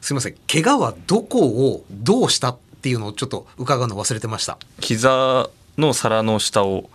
[0.00, 0.34] すいません。
[0.50, 4.58] 怪我はどこをどうしたっていうのをちょっと伺うの忘れてました。
[4.80, 6.90] 膝の皿の下を、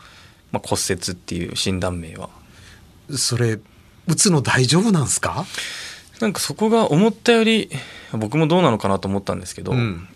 [0.52, 2.30] まあ、骨折っていう診断名は。
[3.18, 3.60] それ
[4.08, 5.46] 打つの大丈夫なんすか？
[6.20, 7.70] なんかそこが思ったより
[8.14, 10.08] 僕もどうなのかなと思ったんですけど、うん。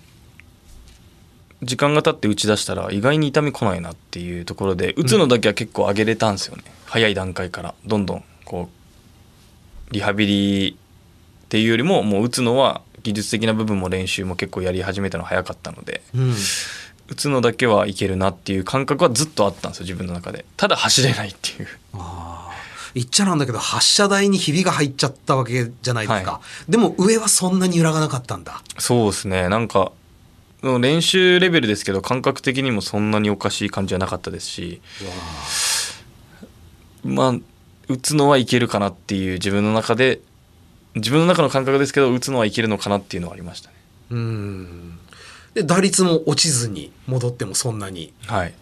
[1.64, 8.70] 時間が経って打ち出したら意外に痛み来ないなっていうところで打つのだけは結構上げれたんですよね、早い段階からどんどんこ
[9.90, 10.78] うリハビリ
[11.46, 16.34] っていうよりももう打つのは技術的な部分も練習も結構やり始めたの早かったのでうん
[17.08, 20.46] 打つのだけはいけるなっていう感覚はずっとあったんですよ自分の中で。
[20.56, 21.68] ただ走れないっていう。
[22.94, 28.62] 言っちゃなんだけど発射台にひびが入っちゃったわけじゃないですか、はでも上はそんなに揺らがなかったんだ。
[28.78, 29.50] そうですね。
[29.50, 29.92] なんか
[30.62, 34.82] 練習レベルですけど感覚的にもそんなにおかしい感じはなかったですし
[37.04, 37.34] まあ
[37.88, 40.22] 打つのはいけるかなっていう自分の中で
[40.96, 43.76] 自分の中の感覚ですけど打つのはいけるのかなっていうのはありましたね。
[44.12, 45.00] うん。
[45.54, 48.14] で打率も落ちずに戻ってもそんなに。
[48.26, 48.54] はい。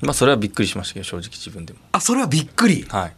[0.00, 1.80] まあそれはびっくりしましたけど正直自分でも。
[1.92, 2.84] あそれはびっくり？
[2.88, 3.12] はい。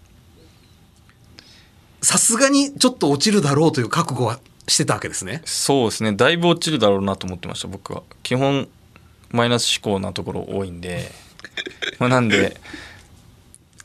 [2.02, 5.40] さすがにちょっと落ちるだろうという覚悟はしてたわけですね。
[5.46, 6.12] そうですね。
[6.12, 8.02] だいぶ落ちるだろうなと思ってました僕は。
[8.22, 8.68] 基本
[9.30, 11.10] マイナス思考なところ多いんで。
[11.98, 12.60] まあなんで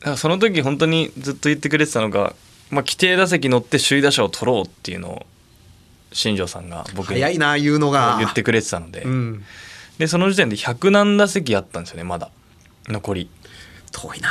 [0.00, 2.34] らその時本当にずっと言ってくれてたのが、
[2.70, 5.26] まあ、規定打席乗って首位打者を取ろうっていうのを
[6.12, 8.16] 新庄さんが僕に早いな言うのが。
[8.18, 9.44] 言ってくれてたので、うん。
[9.98, 12.30] でその時点で100何打席あったんですよねまだ。
[12.88, 13.30] 残り。
[13.92, 14.30] 遠いな。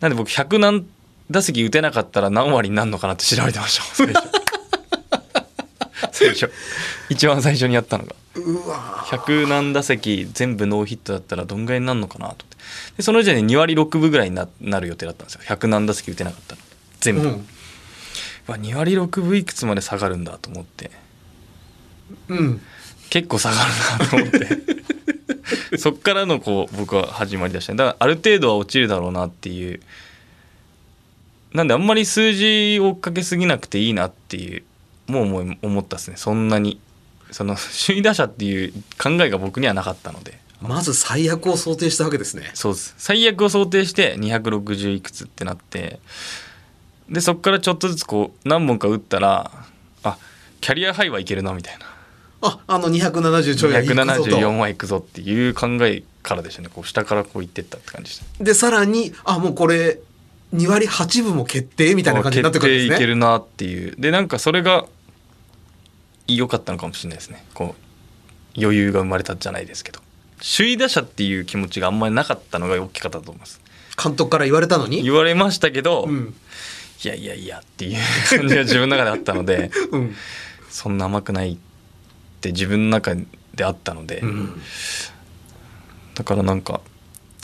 [0.00, 0.86] なんで僕100何
[1.30, 4.39] 打席打てなかったら何割になるのかなって調べてました
[6.20, 6.52] 最初。
[7.08, 8.14] 一番最初にやったのが。
[8.34, 12.56] うわ100何打席全部ノーヒットだったらどんぐらいになるのかなと思って。
[12.98, 15.40] でその時点で2割6分ぐらいにななる予定だったんですよ。
[15.44, 16.62] 100何打席打てなかったら
[17.00, 17.46] 全部、うん。
[18.46, 20.90] わ2割6分いくつまで下がるんだと思って。
[22.28, 22.60] うん。
[23.08, 25.78] 結構下がるなと思って。
[25.78, 27.72] そっからのこう僕は始まりだした。
[27.72, 29.80] ねだからある程度は落ちるだろうなっていう。
[31.52, 34.62] なんであんまり数字を追っかけすぎなくていいなっていう
[35.10, 36.16] もう思い思ったですね。
[36.16, 36.80] そんなに
[37.30, 40.38] その 首位打者っていう考えが僕にはなかったので。
[40.62, 42.50] まず最悪を想定したわけですね。
[42.54, 42.94] そうです。
[42.98, 46.00] 最悪を想定して260いくつってなって
[47.08, 49.50] でそっからちょっとずつこう何本か打ったら
[50.02, 50.18] あ
[50.60, 51.86] キャリアハイはいけるなみたいな。
[52.42, 54.04] ああの270ちょいはいくぞと。
[54.04, 56.68] 274はいくぞっていう考えからでしたね。
[56.72, 58.44] こう下からこういってったって感じでした。
[58.44, 59.98] でさらにあもうこれ
[60.54, 62.88] 2割8分も決定みたいな感じになってくるんですね。
[62.90, 63.94] 決定いけるなっていう。
[63.98, 64.86] でなんかそれが
[66.36, 67.44] 良かったのかもしれないですね。
[67.54, 67.74] こ
[68.56, 70.00] う余裕が生まれたじゃないですけど。
[70.40, 73.60] 首位打者っていう気持ちがあんまりなかったのが大きかったと思います。
[74.02, 75.02] 監督から言われたのに？
[75.02, 76.34] 言われましたけど、うん。
[77.04, 80.14] いやいやいやっていう感じが自分の中であったので うん。
[80.68, 81.56] そんな甘くないっ
[82.40, 83.14] て自分の中
[83.54, 84.62] であったので、うん。
[86.14, 86.80] だからなんか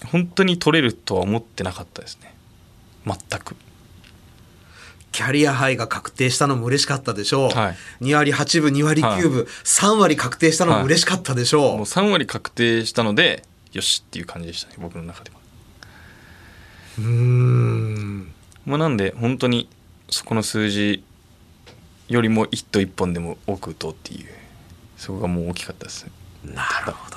[0.07, 2.35] 本当に取れるとは思ってなかったですね。
[3.07, 3.57] 全く
[5.17, 8.05] キャリアハイが確定したのも嬉しかったでしょう、はい。
[8.05, 15.37] 2割8分2割9分、3割確定したのも嬉しかったでしょう、もう3割確定したのでよしっていう感じでしたね僕の中では。
[16.99, 18.33] うーん。
[18.67, 19.71] まあ、なんで本当に
[20.11, 21.03] そこの数字
[22.09, 24.29] よりもヒット1本でも多く打とうっていう
[24.99, 26.07] そこがもう大きかったです
[26.45, 27.17] なるほど。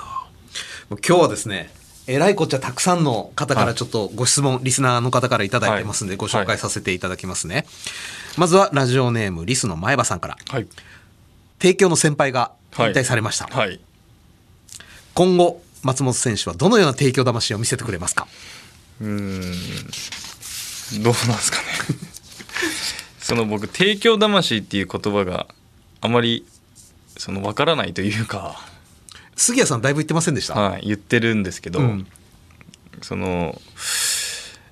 [1.06, 1.70] 今日はですね
[2.12, 6.16] えらいこっちゃたくさんの方からちょっとご質問、リスナーの方からいただいてますんで、はい。
[6.18, 7.66] ご紹介させていただきますね、
[8.36, 10.36] まずはラジオネームリスの前歯さんから。
[10.48, 10.66] はい。
[11.58, 12.94] 帝京の先輩が引はい。
[12.94, 13.80] 退されました、はい。
[15.14, 18.26] 今後松本選手はどのような帝京魂を見せてくれますか？
[19.00, 21.02] うーん。
[21.02, 21.64] どうなんですかね。
[23.20, 25.46] その僕提供魂っていう言葉が
[26.00, 26.44] あまり
[27.16, 28.60] その分からないというか、
[29.40, 32.06] 杉谷さんだいぶ言ってませんでした、はい、言ってるんですけど、うん。
[33.00, 33.58] その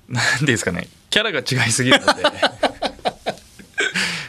[0.07, 2.23] なんていうんですかねキャラが違いすぎるので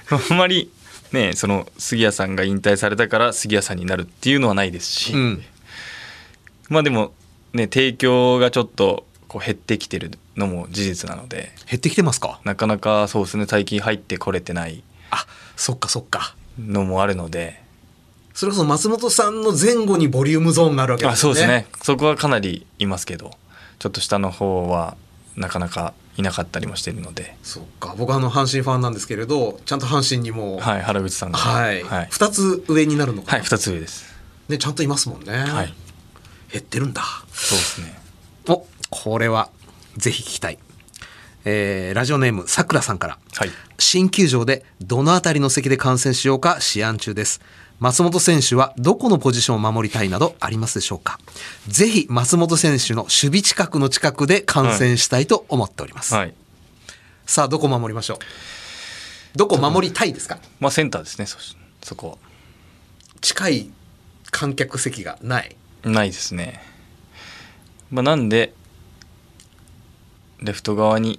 [0.08, 0.70] あんまり
[1.12, 5.44] ねその杉谷さんが引退されたから杉谷さんになるっていうのはないですし、うん。
[6.70, 7.12] まあでも
[7.52, 12.40] ね提供がちょっとこう減ってきてるのも事実なので減ってきてますか？
[12.44, 15.26] なかなかそうですね最近入ってこれてないあ
[15.56, 16.34] そっかそっか。
[16.58, 17.62] のもあるので
[18.34, 21.32] それこそ松本さんの前後にボリュームゾーンがあるわけですよね。
[21.32, 21.66] あそうですね。
[21.82, 23.32] そこはかなりいますけど。
[23.80, 24.96] ちょっと下の方は
[25.36, 27.94] なかなかいなかったりもしてるので、そっか。
[27.96, 30.58] 僕はあの阪神ファンなんですけれどちゃんと阪神にも。
[30.58, 31.38] はい、原口さんが。
[31.38, 34.04] はい、はい、2つ上になるのかな、はい、2つ上です。
[34.50, 35.74] ね、ちゃんといますもんね、はい。
[36.52, 37.02] 減ってるんだ。
[37.32, 37.98] そうですね。
[38.48, 39.48] おこれは
[39.96, 40.58] ぜひ聞きたい、
[41.46, 43.18] えーラジオネームさくらさんから。
[43.34, 43.50] はい。
[43.78, 47.40] 新球場でどのあたりの席で観戦しようか試案中です
[47.80, 51.18] 松本選手はどこのポジションを守りたいなどありますでしょうか？
[51.66, 56.34] ぜひ松本選手の守備近くの近くで観戦したいと思っております、はい。
[57.24, 58.18] さあどこ守りましょう？
[59.38, 60.38] どこ守りたいですか？
[60.60, 61.26] まあセンターですね。
[61.82, 62.18] そこ
[63.22, 63.70] 近い
[64.30, 65.56] 観客席がない。
[65.82, 66.62] はないですね。
[67.90, 68.52] まあなんで
[70.42, 71.18] レフト側に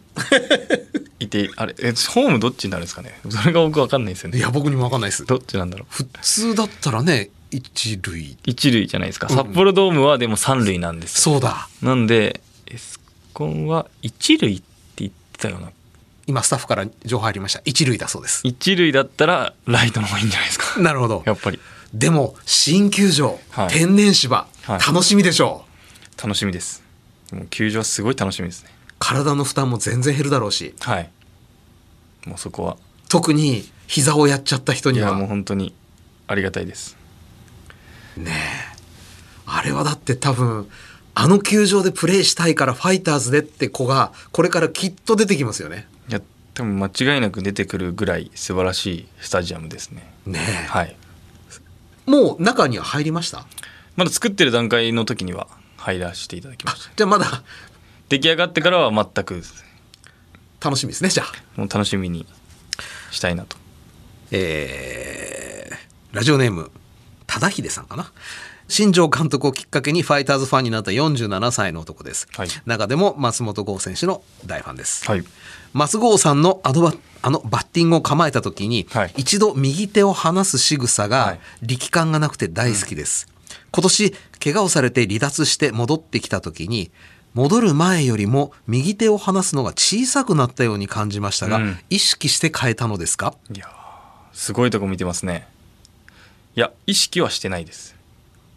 [1.22, 3.20] いてあれえホームどっちになるんですかね？
[3.30, 4.40] それが僕分かんないですよね。
[4.40, 5.26] いや僕にも分かんないです。
[5.26, 5.94] どっちなんだろう？
[5.94, 8.38] 普通だったらね一塁。
[8.46, 9.28] 一塁じゃないですか。
[9.30, 9.36] うん。
[9.36, 11.34] 札幌ドームはでも三塁なんですよ。
[11.34, 11.68] そうだ。
[11.82, 13.00] なんでエス
[13.34, 14.64] コンは一塁って
[14.98, 15.72] 言ってたような。
[16.28, 17.62] 今スタッフから情報入りました。
[17.66, 18.42] 一塁だそうです。
[18.44, 20.80] 一塁だったらライトの方がいいんじゃないですか。
[20.80, 21.24] なるほど。
[21.26, 21.60] やっぱり。
[21.94, 23.70] でも新球場、はい。
[23.70, 24.80] 天然芝、はい。
[24.80, 25.66] 楽しみでしょ
[26.24, 26.82] 楽しみです。
[27.50, 28.70] 球場はすごい楽しみですね
[29.04, 30.76] 体の負担も全然減るだろうし。
[30.80, 31.10] はい。
[32.26, 32.78] もうそこは。
[33.10, 35.74] 特に膝をやっちゃった人いやにはもう本当に
[36.28, 36.96] ありがたいです。
[38.16, 38.78] ねえ。
[39.48, 40.70] あれはだって多分
[41.16, 45.88] あの球場でプレーしたいからファイターズでって子がこれからきっと出てきますよね。
[46.08, 46.22] いや
[46.54, 50.14] 多分間違いなく出てくるぐらい素晴らしいスタジアムですね。
[50.28, 50.96] ねえ、はい。
[52.06, 53.46] もう中には入りました？
[53.96, 56.92] まだ作ってる段階の時には入らせていただきまあした。
[56.96, 57.44] じゃあまだ
[58.12, 59.41] 出来上がってからは全く。
[60.60, 61.60] 楽しみですねじゃあ。
[61.60, 62.26] もう楽しみに
[63.10, 63.56] したいなと。
[64.32, 66.71] えーラジオネーム
[67.26, 68.12] 忠秀さんかな。
[68.67, 72.50] 新庄監督をきっかけにファイターズファンになった47歳の男です、はい。
[72.65, 75.24] 中でも松本剛選手の大ファンです、はい。
[75.71, 79.13] 松剛さんのアドバあのバッティングを構えた時に、はい。
[79.15, 81.39] 一度右手を離す仕草はがい。
[81.65, 83.28] 力感がなくて大好きです、
[83.71, 86.91] 今年怪我をされて離脱して戻ってきた時に
[87.34, 91.80] 戻る前よりも右手を離すのが小さくなったように感じましたが、うん。
[91.89, 93.36] 意識して変えたのですか？
[93.54, 93.70] いやー
[94.34, 95.48] すごいとこ見てますね。
[96.56, 97.96] いや意識はしてないです。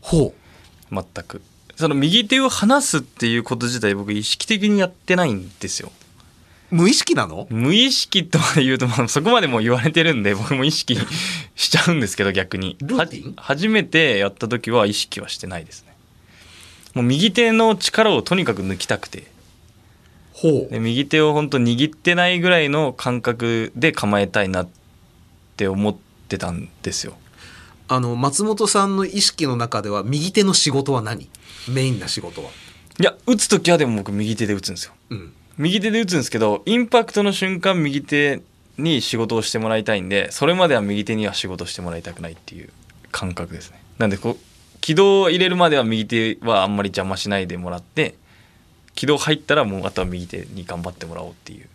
[0.01, 0.35] ほ
[0.93, 0.95] う。
[0.95, 1.41] 全く。
[1.77, 5.93] その右手を離すっていうこと自体僕意識的にやってないんですよ。
[6.71, 7.47] 無意識なの？
[7.51, 10.97] 無意識とまで言うと、まあ、そこまでもう言われてるんで僕も意識
[11.55, 12.77] しちゃうんですけど逆に。
[12.81, 13.35] ルーティン？
[13.37, 15.94] は初めてやった時は意識はしてないですね
[16.95, 19.25] もう右手の力をとにかく抜きたくて。
[20.33, 24.69] ほで右手を本当握ってないぐらいの感覚で構えたいなっ
[25.57, 25.97] て思っ
[26.29, 27.17] てたんですよ。
[27.87, 31.29] あの松本さんの意識の中では右手の仕事は何？
[31.69, 32.51] メインな仕事は？
[32.99, 34.93] いや打つ時はでも僕右手で打つんですよ。
[35.11, 35.33] うん。
[35.57, 38.43] 右手で打つんですけどインパクトの瞬間右手
[38.77, 42.71] に仕事をしてもらいたいんでそれまでは右手には仕事してもらいたくないっていう
[43.13, 43.81] 感覚ですね。
[43.99, 44.37] なんでこう
[44.85, 48.17] 軌道を入れるまでは右手はあんまり邪魔しないでもらって
[48.95, 51.67] 軌道入ったらもうあとは右手に頑張ってもらおうっていう。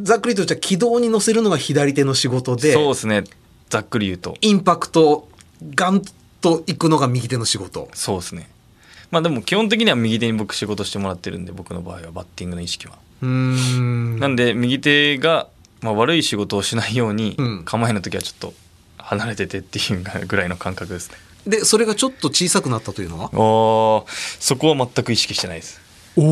[0.00, 3.22] ざっくりとじゃあ軌道に乗せるのが左手の仕事でそうですね。
[3.70, 4.36] ざっくり言うと。
[4.40, 5.28] インパクト
[5.76, 6.02] ガン
[6.40, 7.88] といくのが右手の仕事。
[7.94, 8.50] そうですね。
[9.12, 12.94] まあでも基本的には右手に僕仕事してもらってるんで僕の場合はバッティングの意識は。
[13.22, 14.18] うーん。
[14.18, 15.46] なんで右手が、
[15.82, 17.62] まあ、悪い仕事をしないようにうん。
[17.64, 18.54] 構えの時はちょっと
[18.98, 23.30] 離れててっていうぐらいの感覚ですねでそれがちょっと小さくなったというのは？
[23.32, 24.04] あー
[24.40, 25.80] そこは全く意識してないです。
[26.16, 26.22] お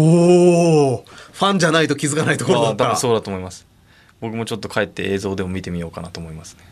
[0.94, 2.84] おファンじゃないと気づかないところだった。
[2.86, 3.66] 多分そうだと思います。
[4.20, 6.64] 僕もちょっと帰って映像でも見てみようかなと思いますね。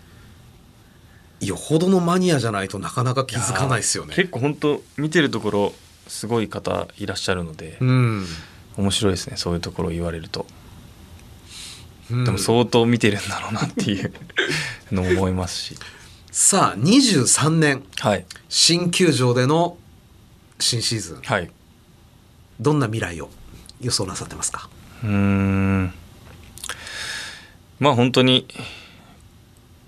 [1.40, 4.14] よほどのマニアじゃないとなかなか気づかないですよね。
[4.14, 5.72] 結構本当見てるところ
[6.07, 8.26] すごい方いらっしゃるので、うん、
[8.76, 10.46] 面白いですねそういうところを言われると。
[12.11, 12.24] うん。
[12.24, 14.12] でも相当見てるんだろうなっていう
[14.90, 15.76] のも思いますし
[16.34, 17.82] さあ23年。
[17.98, 18.24] はい。
[18.48, 19.76] 新球場での
[20.58, 21.20] 新シーズン。
[21.20, 21.50] はい。
[22.58, 23.28] どんな未来を
[23.82, 24.70] 予想なさってますか？
[25.04, 25.92] うーん。
[27.80, 28.48] まあ本当に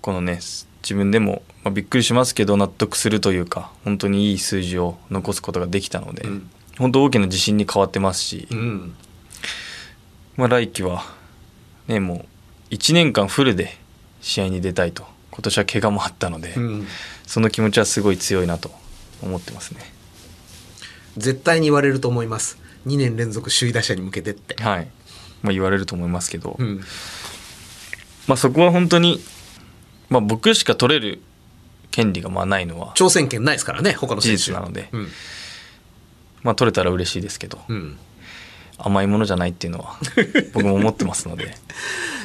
[0.01, 0.39] このね
[0.83, 6.51] 自分でも、まあ、びっくりしますけど納得するというか本当にいい数字を残すことができたので、うん。
[6.77, 8.93] 本当大きな自信に変わってますし、ん。
[10.37, 11.05] まあ、来季は
[11.87, 12.27] ねも
[12.69, 13.75] う1年間フルで
[14.21, 16.87] 試合に出たいと今年は怪我もあったので、うん。
[17.27, 18.71] その気持ちはすごい強いなと
[19.21, 19.81] 思ってますね。
[21.17, 22.57] 絶対に言われると思います。
[22.87, 24.55] 2年連続首位打者に向けてって。
[24.63, 24.87] はい。
[25.43, 26.81] まあ、言われると思いますけど、うん。
[28.27, 29.21] まあ、そこは本当に、
[30.09, 31.21] まあ、僕しか取れる
[31.91, 34.37] 権利がまあないのは、挑戦権ないですからね他の選手。
[34.37, 34.87] 事実なので。
[34.93, 35.07] うん。
[36.43, 37.97] まあ、取れたら嬉しいですけど、うん。
[38.77, 39.97] 甘いものじゃないっていうのは
[40.53, 41.55] 僕も思ってますので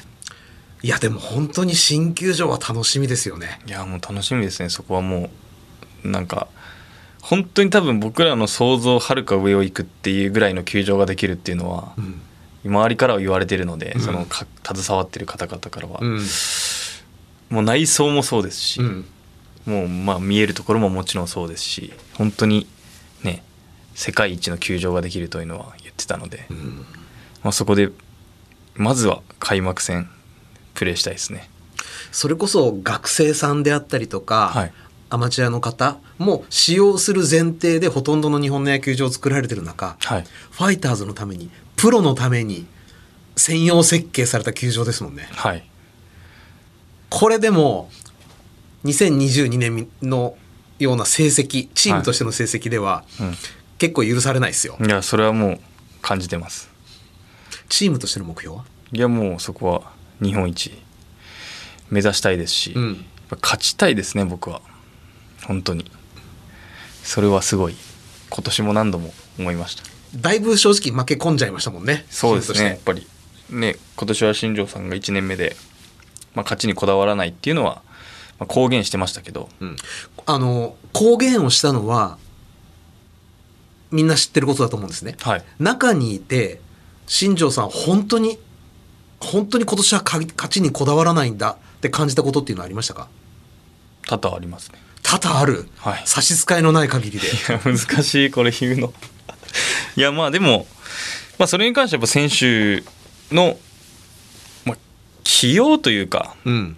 [0.82, 3.60] いやでも本当に新球場は楽しみですよね。
[3.66, 4.68] いやもう楽しみですね。
[4.68, 5.30] そこはも
[6.04, 6.48] うなんか
[7.20, 12.20] 本当に多分僕らの想像をはるか上を行くっていうぐらいの球場ができるっていうのは、ん。
[12.62, 14.00] 周りからは言われてるので、ん。
[14.00, 16.20] そのか携わってる方々からは、うん。
[17.50, 19.04] もう内装もそうですし、うん。
[19.66, 22.66] もうまあ見えるところももちろんそうですし本当に
[23.22, 23.42] ね
[23.94, 26.46] 世界一の球場ができるというのは言ってたので、
[27.42, 27.90] まあ、そこで
[28.74, 30.08] まずは開幕戦
[30.80, 31.50] プレーしたいですね。
[32.10, 34.72] それこそ学生さんであったりとか、はい。
[35.10, 40.24] アマチュアの方も使用する前提でほとんどの日本の野球場を作られてる中、はい。
[40.52, 42.66] ファイターズのためにプロのために
[43.36, 45.28] 専用設計された球場ですもんね。
[45.32, 45.68] はい。
[47.10, 47.90] これでも
[48.84, 50.36] 2022年の
[50.78, 53.34] ような成績チームとしての成績では、うん。
[53.76, 54.78] 結構許されないですよ。
[54.80, 55.60] いやそれはもう
[56.00, 56.70] 感じてます。
[57.68, 58.64] チームとしての目標は？
[58.92, 60.72] いやもうそこは日本一
[61.90, 63.04] 目指したいですし、うん。
[63.42, 64.60] 勝ちたいですね僕は。
[65.46, 65.90] 本当に。
[67.02, 67.76] それはすごい。
[68.30, 69.82] 今年も何度も思いました。
[70.16, 72.04] だいぶ正直負け込んじゃいましたもんね。
[72.10, 73.06] そうですねやっぱり。
[73.50, 75.56] ね今年は新庄さんが1年目で、
[76.34, 77.82] まあ、勝ちにこだわらないっていうのは、
[78.38, 79.48] まあ、公言してましたけど。
[79.60, 79.76] うん。
[80.26, 82.18] あの、公言をしたのは、
[83.90, 85.16] みんな知ってることだと思うんですね。
[85.20, 85.44] はい。
[85.58, 86.60] 中にいて、
[87.06, 88.38] 新庄さん本当に、
[89.20, 93.08] 本当に今年はか勝ちにこだわらないんだって感じたことっていうのはありましたか？
[94.08, 95.68] 多々ありますね多々ある？
[95.78, 97.26] はい差し支えのない限りで。
[97.26, 98.92] いや難しいこれ言うの
[99.96, 100.66] いやまあでも、
[101.38, 102.82] まあ、それに関してはやっぱ選手
[103.34, 103.58] の、
[104.64, 104.76] まあ、
[105.24, 106.76] 起用というか、うん。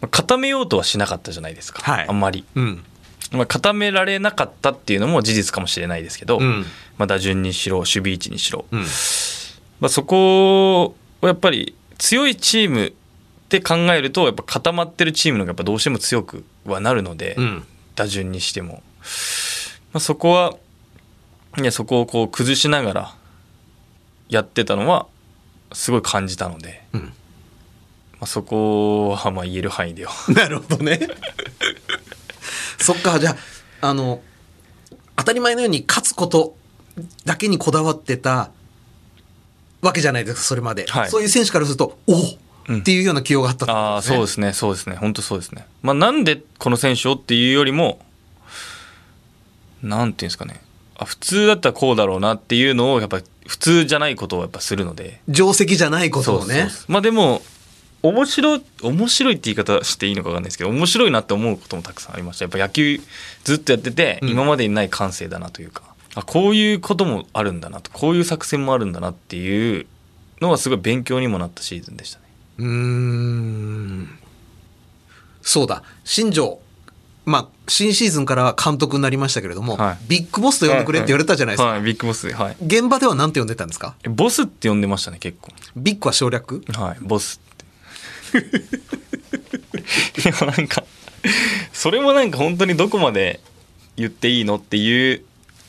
[0.00, 2.84] まあ固めようとはしなかったじゃないですか、はいあんまり、うん。
[3.32, 6.64] まあ、固められなかったっていうのも事実かもしれないですけど、うん
[6.96, 8.80] まあ、打順にしろ守備位置にしろ、うん。
[9.80, 12.92] まあ、そこをやっぱり強いチームっ
[13.48, 17.66] て考えるとやっぱ固まってるチームの方がやっぱどうしても強くはなるので、うん。
[17.94, 18.82] 打順にしても、
[19.92, 20.54] まあ、そこは
[21.58, 23.14] いやそこをこう崩しながら
[24.28, 25.06] やってたのは
[25.72, 27.10] すごい感じたので、うんま
[28.20, 31.00] あ、そこはまあ言える範囲では なるほどね。
[32.78, 33.36] そっか、じゃ
[33.80, 34.22] あ、あの、
[35.16, 36.56] 当たり前のように勝つこと
[37.24, 38.50] だけにこだわってた
[39.86, 40.86] わけじゃないですか、それまで。
[40.88, 41.10] はい。
[41.10, 42.14] そういう選手からすると、お
[42.72, 44.52] っていうような起用があったってことああそうですね。
[44.52, 44.96] そうですね。
[44.96, 45.66] 本当そうですね。
[45.82, 48.00] まあなんでこの選手をっていうよりも
[49.82, 50.60] なんていうんですかね。
[50.98, 55.20] あ普通だったらこうだろうなっていうのをやっぱ普通じゃないことをやっぱするので。
[55.28, 56.62] 定石じゃないことをね。
[56.62, 57.42] そうそうまあでも
[58.02, 62.44] 面白い面白いって言い方していいのか分かんないですけど面白いなって思うこともたくさんありました。
[62.44, 63.00] やっぱ野球
[63.44, 64.28] ずっとやってて、うん。
[64.30, 65.82] 今までにない感性だなというか
[66.16, 69.86] あこういうこともあるんだなとこういう作戦もあるんだなっていう
[70.40, 72.24] のはすごい勉強にもなったシーズンでしたね。
[72.58, 74.18] うーん。
[75.42, 76.58] そうだ、新庄。
[77.24, 79.98] まあ、新シーズンからは監督になりましたけれども、はい。
[80.08, 81.68] ビッグボスと呼んでくれって言われたじゃないですか。
[81.70, 82.56] はい、ビッグボスはい。
[82.64, 83.96] 現場では何て呼んでたんですか？
[84.04, 85.50] えボスって呼んでましたね結構。
[85.76, 86.62] ビッグは省略？
[86.72, 87.40] はいボス
[88.32, 88.40] って。
[90.22, 90.84] でもなんか
[91.72, 93.40] それもなんか本当にどこまで
[93.96, 95.24] 言っていいのっていう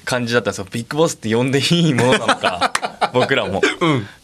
[0.08, 0.68] 感じだったんですよ。
[0.72, 2.72] ビッグボスって呼んでいいものなのか。
[3.14, 3.62] 僕らも、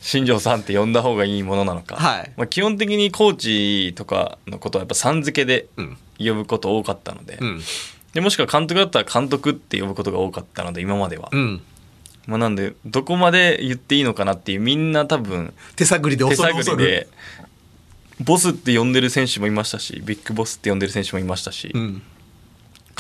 [0.02, 2.32] 新庄さんって呼んだ方がいいものなのか、はい。
[2.38, 5.98] まあ、基本的にコーチとかのことはやっぱさん付けでうん。
[6.20, 7.62] 呼ぶこと多かったので,、うん。
[8.14, 11.62] でもしくは監督だったら監督って呼ぶことが多かったので今までは、うん。
[12.28, 16.36] まあ、なんでどこまで言っていいのかなっていうみんな多分手探りで手。
[16.36, 17.08] 探りで
[18.22, 22.02] ボスって呼んでる選手もいましたしビッグボスって呼んでる選手もいましたし、うん。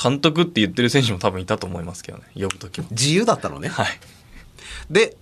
[0.01, 2.23] 監督って言ってる選手も多分いたと思いますけどね。
[2.35, 2.87] 呼ぶ時も。
[2.91, 3.69] 自由だったのね。
[3.69, 3.87] はい。
[4.89, 5.15] で、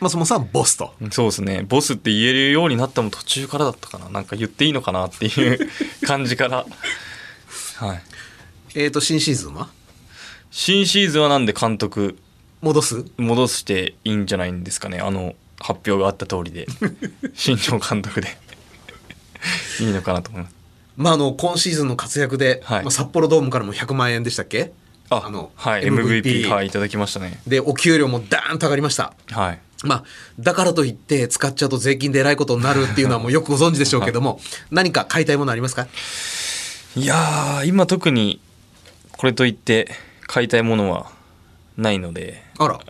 [0.00, 0.94] 松本さんボスと。
[1.10, 1.64] そうですね。
[1.68, 4.08] ボスって言えるようになったのも途中からだったかな。
[4.10, 5.68] なんか言っていいのかなっていう
[6.06, 6.66] 感じから。
[7.76, 8.02] はい。
[8.74, 9.68] えっ、と、新シーズンは？
[10.50, 12.18] 新シーズンはなんで監督
[12.60, 13.04] 戻す？
[13.16, 15.00] 戻していいんじゃないんですかね。
[15.00, 16.66] あの発表があった通りで。
[17.34, 18.38] 新庄監督で。
[19.80, 20.57] いいのかなと思います
[20.98, 22.82] まあ、あの、今シーズンの活躍で、はい。
[22.82, 24.72] まあ、札幌ドームからも100万円でしたっけ？
[25.08, 25.84] あの、はい。
[25.84, 27.40] MVP はいいただきましたね。
[27.46, 29.14] で、お給料もダーンと上がりました。
[29.30, 29.60] はい。
[29.84, 30.04] まあ、
[30.40, 34.40] だからといって使っちゃうと税金でえらいことになるっていうのはもうよくご存知でしょうけども、
[34.72, 35.86] 何か買いたいものありますか？
[36.96, 38.40] いやー今特に
[39.12, 39.88] これといって
[40.26, 41.12] 買いたいものは
[41.76, 42.42] ないので。
[42.58, 42.80] あら、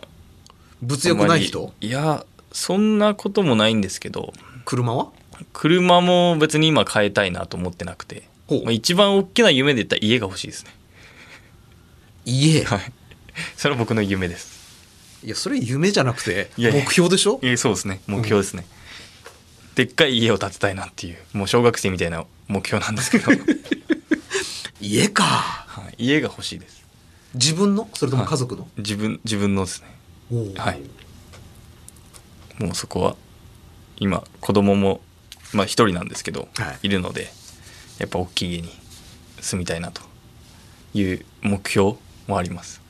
[0.81, 1.71] 物欲ない人？
[1.79, 4.33] いやそんなこともないんですけど。
[4.65, 5.11] 車は？
[5.53, 8.23] 車も別に今買いたいなと思ってなくて。
[8.49, 10.71] まあ一番大きな夢で言ったら家が欲しいですね。
[12.25, 12.63] 家？
[12.63, 12.91] はい。
[13.55, 14.57] それは僕の夢です。
[15.23, 16.83] いや、それ夢じゃなくて、いやいや。
[16.83, 17.39] 目標でしょ？
[17.43, 18.01] えーそうですね。
[18.07, 18.65] 目標ですね、
[19.75, 21.17] でっかい家を建てたいなっていう。
[21.33, 23.31] もう小学生みたいな目標なんですけど、
[24.81, 25.23] 家か。
[25.23, 26.83] はい、家が欲しいです。
[27.35, 27.87] 自分の？
[27.93, 29.87] それとも家族の、自分自分のですね。
[30.55, 30.81] はい。
[32.63, 33.15] もうそこは
[33.97, 35.01] 今子供も
[35.53, 36.87] まあ一人なんですけど、はい。
[36.87, 37.31] い、るので
[37.99, 38.69] やっぱ大きい家に
[39.41, 40.01] 住みたいなと
[40.93, 41.95] いう目標
[42.27, 42.81] もあります。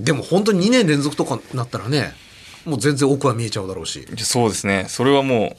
[0.00, 2.12] でも本当に2年連続とかなったらね、
[2.64, 4.06] もう全然奥は見えちゃうだろうし。
[4.18, 4.86] そうですね。
[4.88, 5.56] それはも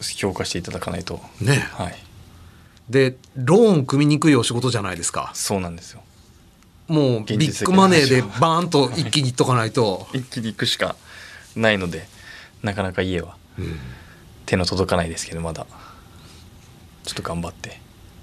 [0.00, 1.20] う評価していただかないと。
[1.40, 1.68] ね。
[1.72, 1.96] はい。
[2.88, 5.30] で、ローン組みにくいお仕事じゃないですか。
[5.34, 6.02] そうなんですよ。
[6.88, 10.06] もうビッグマネーでバーンと一気にいっとかないと。
[10.14, 10.94] 一気に行くしか
[11.56, 12.08] ないので
[12.62, 13.36] なかなか家は
[14.46, 15.66] 手の届かないですけどまだ。
[17.04, 17.80] ちょっと頑張って。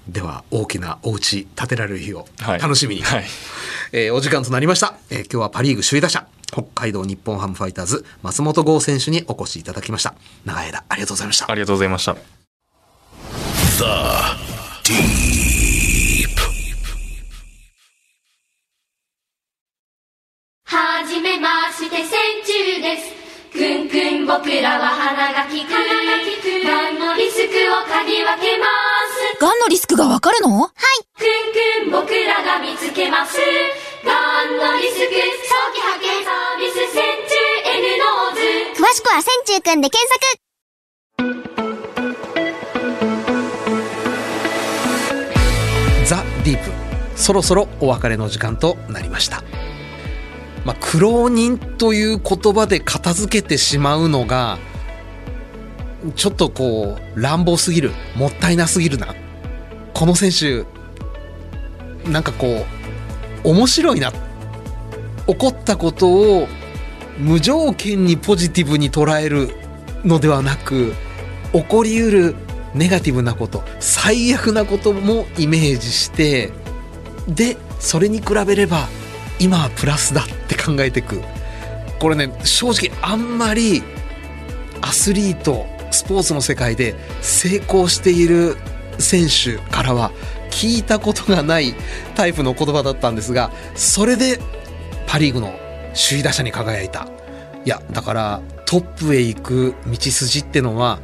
[0.08, 2.60] では大きなお家建てられる日をはい。
[2.60, 3.24] 楽しみに、はい。
[3.92, 10.14] えーお時間となりました、えー今日はパ・リーグ首位打者北海道日本ハムファイターズ松本剛選手にお越しいただきました。
[10.44, 11.50] 長い間ありがとうございました。
[11.50, 12.16] ありがとうございました。
[13.76, 13.84] The
[23.54, 24.26] Deep.
[24.26, 25.70] 僕らは鼻が利く。
[25.70, 25.78] が
[26.90, 28.66] んのリスクを嗅ぎ分けま
[29.06, 29.40] す。
[29.40, 30.58] がんのリスクがわかるの？
[30.58, 30.72] はい。
[31.16, 31.26] くん
[31.86, 33.38] くん僕らが見つけます。
[34.04, 40.20] がんのリスク早期発見サービスセンチュー N ノーズ詳しくは千中くんで検索。
[46.06, 46.70] The Deep。
[47.16, 49.44] そろそろお別れの時間となりました
[50.64, 54.58] まあ苦労人という言葉で片付けてしまうのが
[56.16, 59.14] ちょっとこう乱暴すぎるもったいなすぎるな。
[59.92, 60.64] この選手
[62.10, 62.66] なんかこ
[63.44, 64.12] う面白いな。
[65.26, 66.48] 起こったことを
[67.18, 69.50] 無条件にポジティブに捉える
[70.04, 70.92] のではなく
[71.52, 72.36] 起こりうる
[72.74, 76.52] ネガティブなこと最悪なこともイメージして
[77.28, 78.88] でそれに比べれば
[79.38, 81.22] 今はプラスだって考えていく。
[81.98, 83.82] これね正直あんまり
[84.80, 88.56] アスリートスポーツの世界で成功している
[88.98, 90.10] 選手からは
[90.50, 91.74] 聞いたことがない
[92.14, 94.38] タイプの言葉だったんですがそれで
[95.06, 95.54] パ・リーグの
[96.08, 97.08] 首位打者に輝いた。
[97.64, 100.98] いやだからトップへ行く道筋ってのは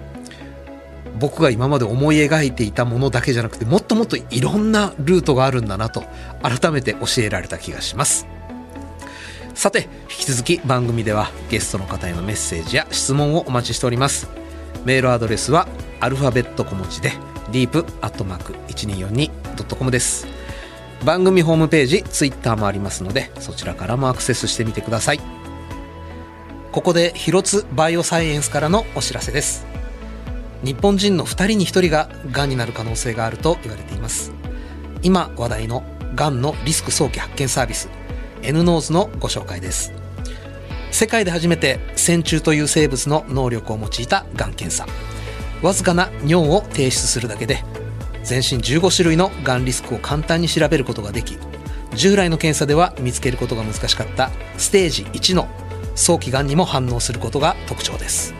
[1.18, 6.04] 僕が今まで思い描いていたものだけじゃなくてもっともっといろんなルートがあるんだなと
[6.42, 8.26] 改めて教えられた気がします。
[9.54, 14.28] さて引き続き番組ではゲストの方へのメッセージや質問をお待ちしております。
[14.84, 15.68] メールアドレスは
[16.00, 17.12] アルファベット小文字で
[17.50, 20.26] deep.1242.com です。
[21.04, 25.20] 番組ホームページツイッターもありますのでそちらからもアクセスしてみてください。
[26.72, 29.79] ここで広津バイオサイエンスからのお知らせです。
[30.64, 34.32] 日本人の2人に1人ががんになる可能性があると言われています。
[35.02, 35.82] 今話題の
[36.14, 37.88] がんのリスク早期発見サービス
[38.42, 39.92] N ノーズのご紹介です。
[40.90, 44.86] 世界で初めて線虫という生物の能力を用いたがん検査。
[45.62, 47.62] わずかな尿を提出するだけで
[48.22, 51.38] 全身15種類のがんリスクを簡単に調べることができ
[51.94, 55.48] 従来の検査では見つけることが難しかったステージ1の
[55.94, 58.34] 早期がんにも反応することが特徴です。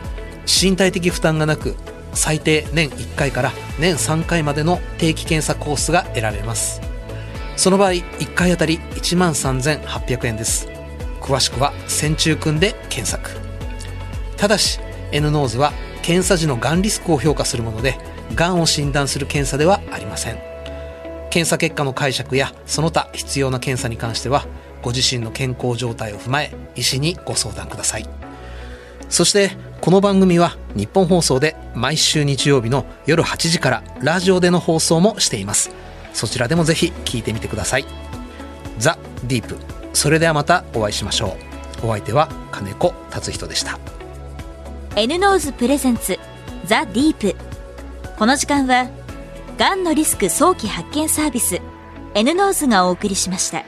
[0.46, 1.76] 身体的負担がなく
[2.12, 6.80] 最低年1回から年3回までの定期検査コースが得られます。
[7.56, 10.68] その場合1回あたり1万3800円です。
[11.20, 13.30] 詳しくは線虫くんで検索。
[14.36, 14.80] ただし
[15.12, 17.98] N ノーズは検査時のがんリスクを評価するもので
[18.34, 20.38] がんを診断する検査ではありません。
[21.30, 24.46] 検査結果の解釈やその他必要な検査に関しては
[24.82, 28.08] ご自身の健康状態を踏まえ医師にご相談ください。
[29.08, 29.50] そして
[29.80, 35.70] この番組は日本放送で毎週日曜日の夜8時からラジオでの放送もしています。
[36.12, 37.86] そちらでもぜひ聞いてみてください。
[38.76, 39.56] The Deep。
[39.94, 41.38] それではまたお会いしましょ
[41.82, 41.86] う。
[41.86, 43.78] お相手は金子達仁でした。
[44.96, 46.18] N-NOSE presents
[46.66, 47.34] The Deep。
[48.18, 48.86] この時間は
[49.56, 51.58] がんのリスク早期発見サービス
[52.14, 53.64] N-NOSE がお送りしました。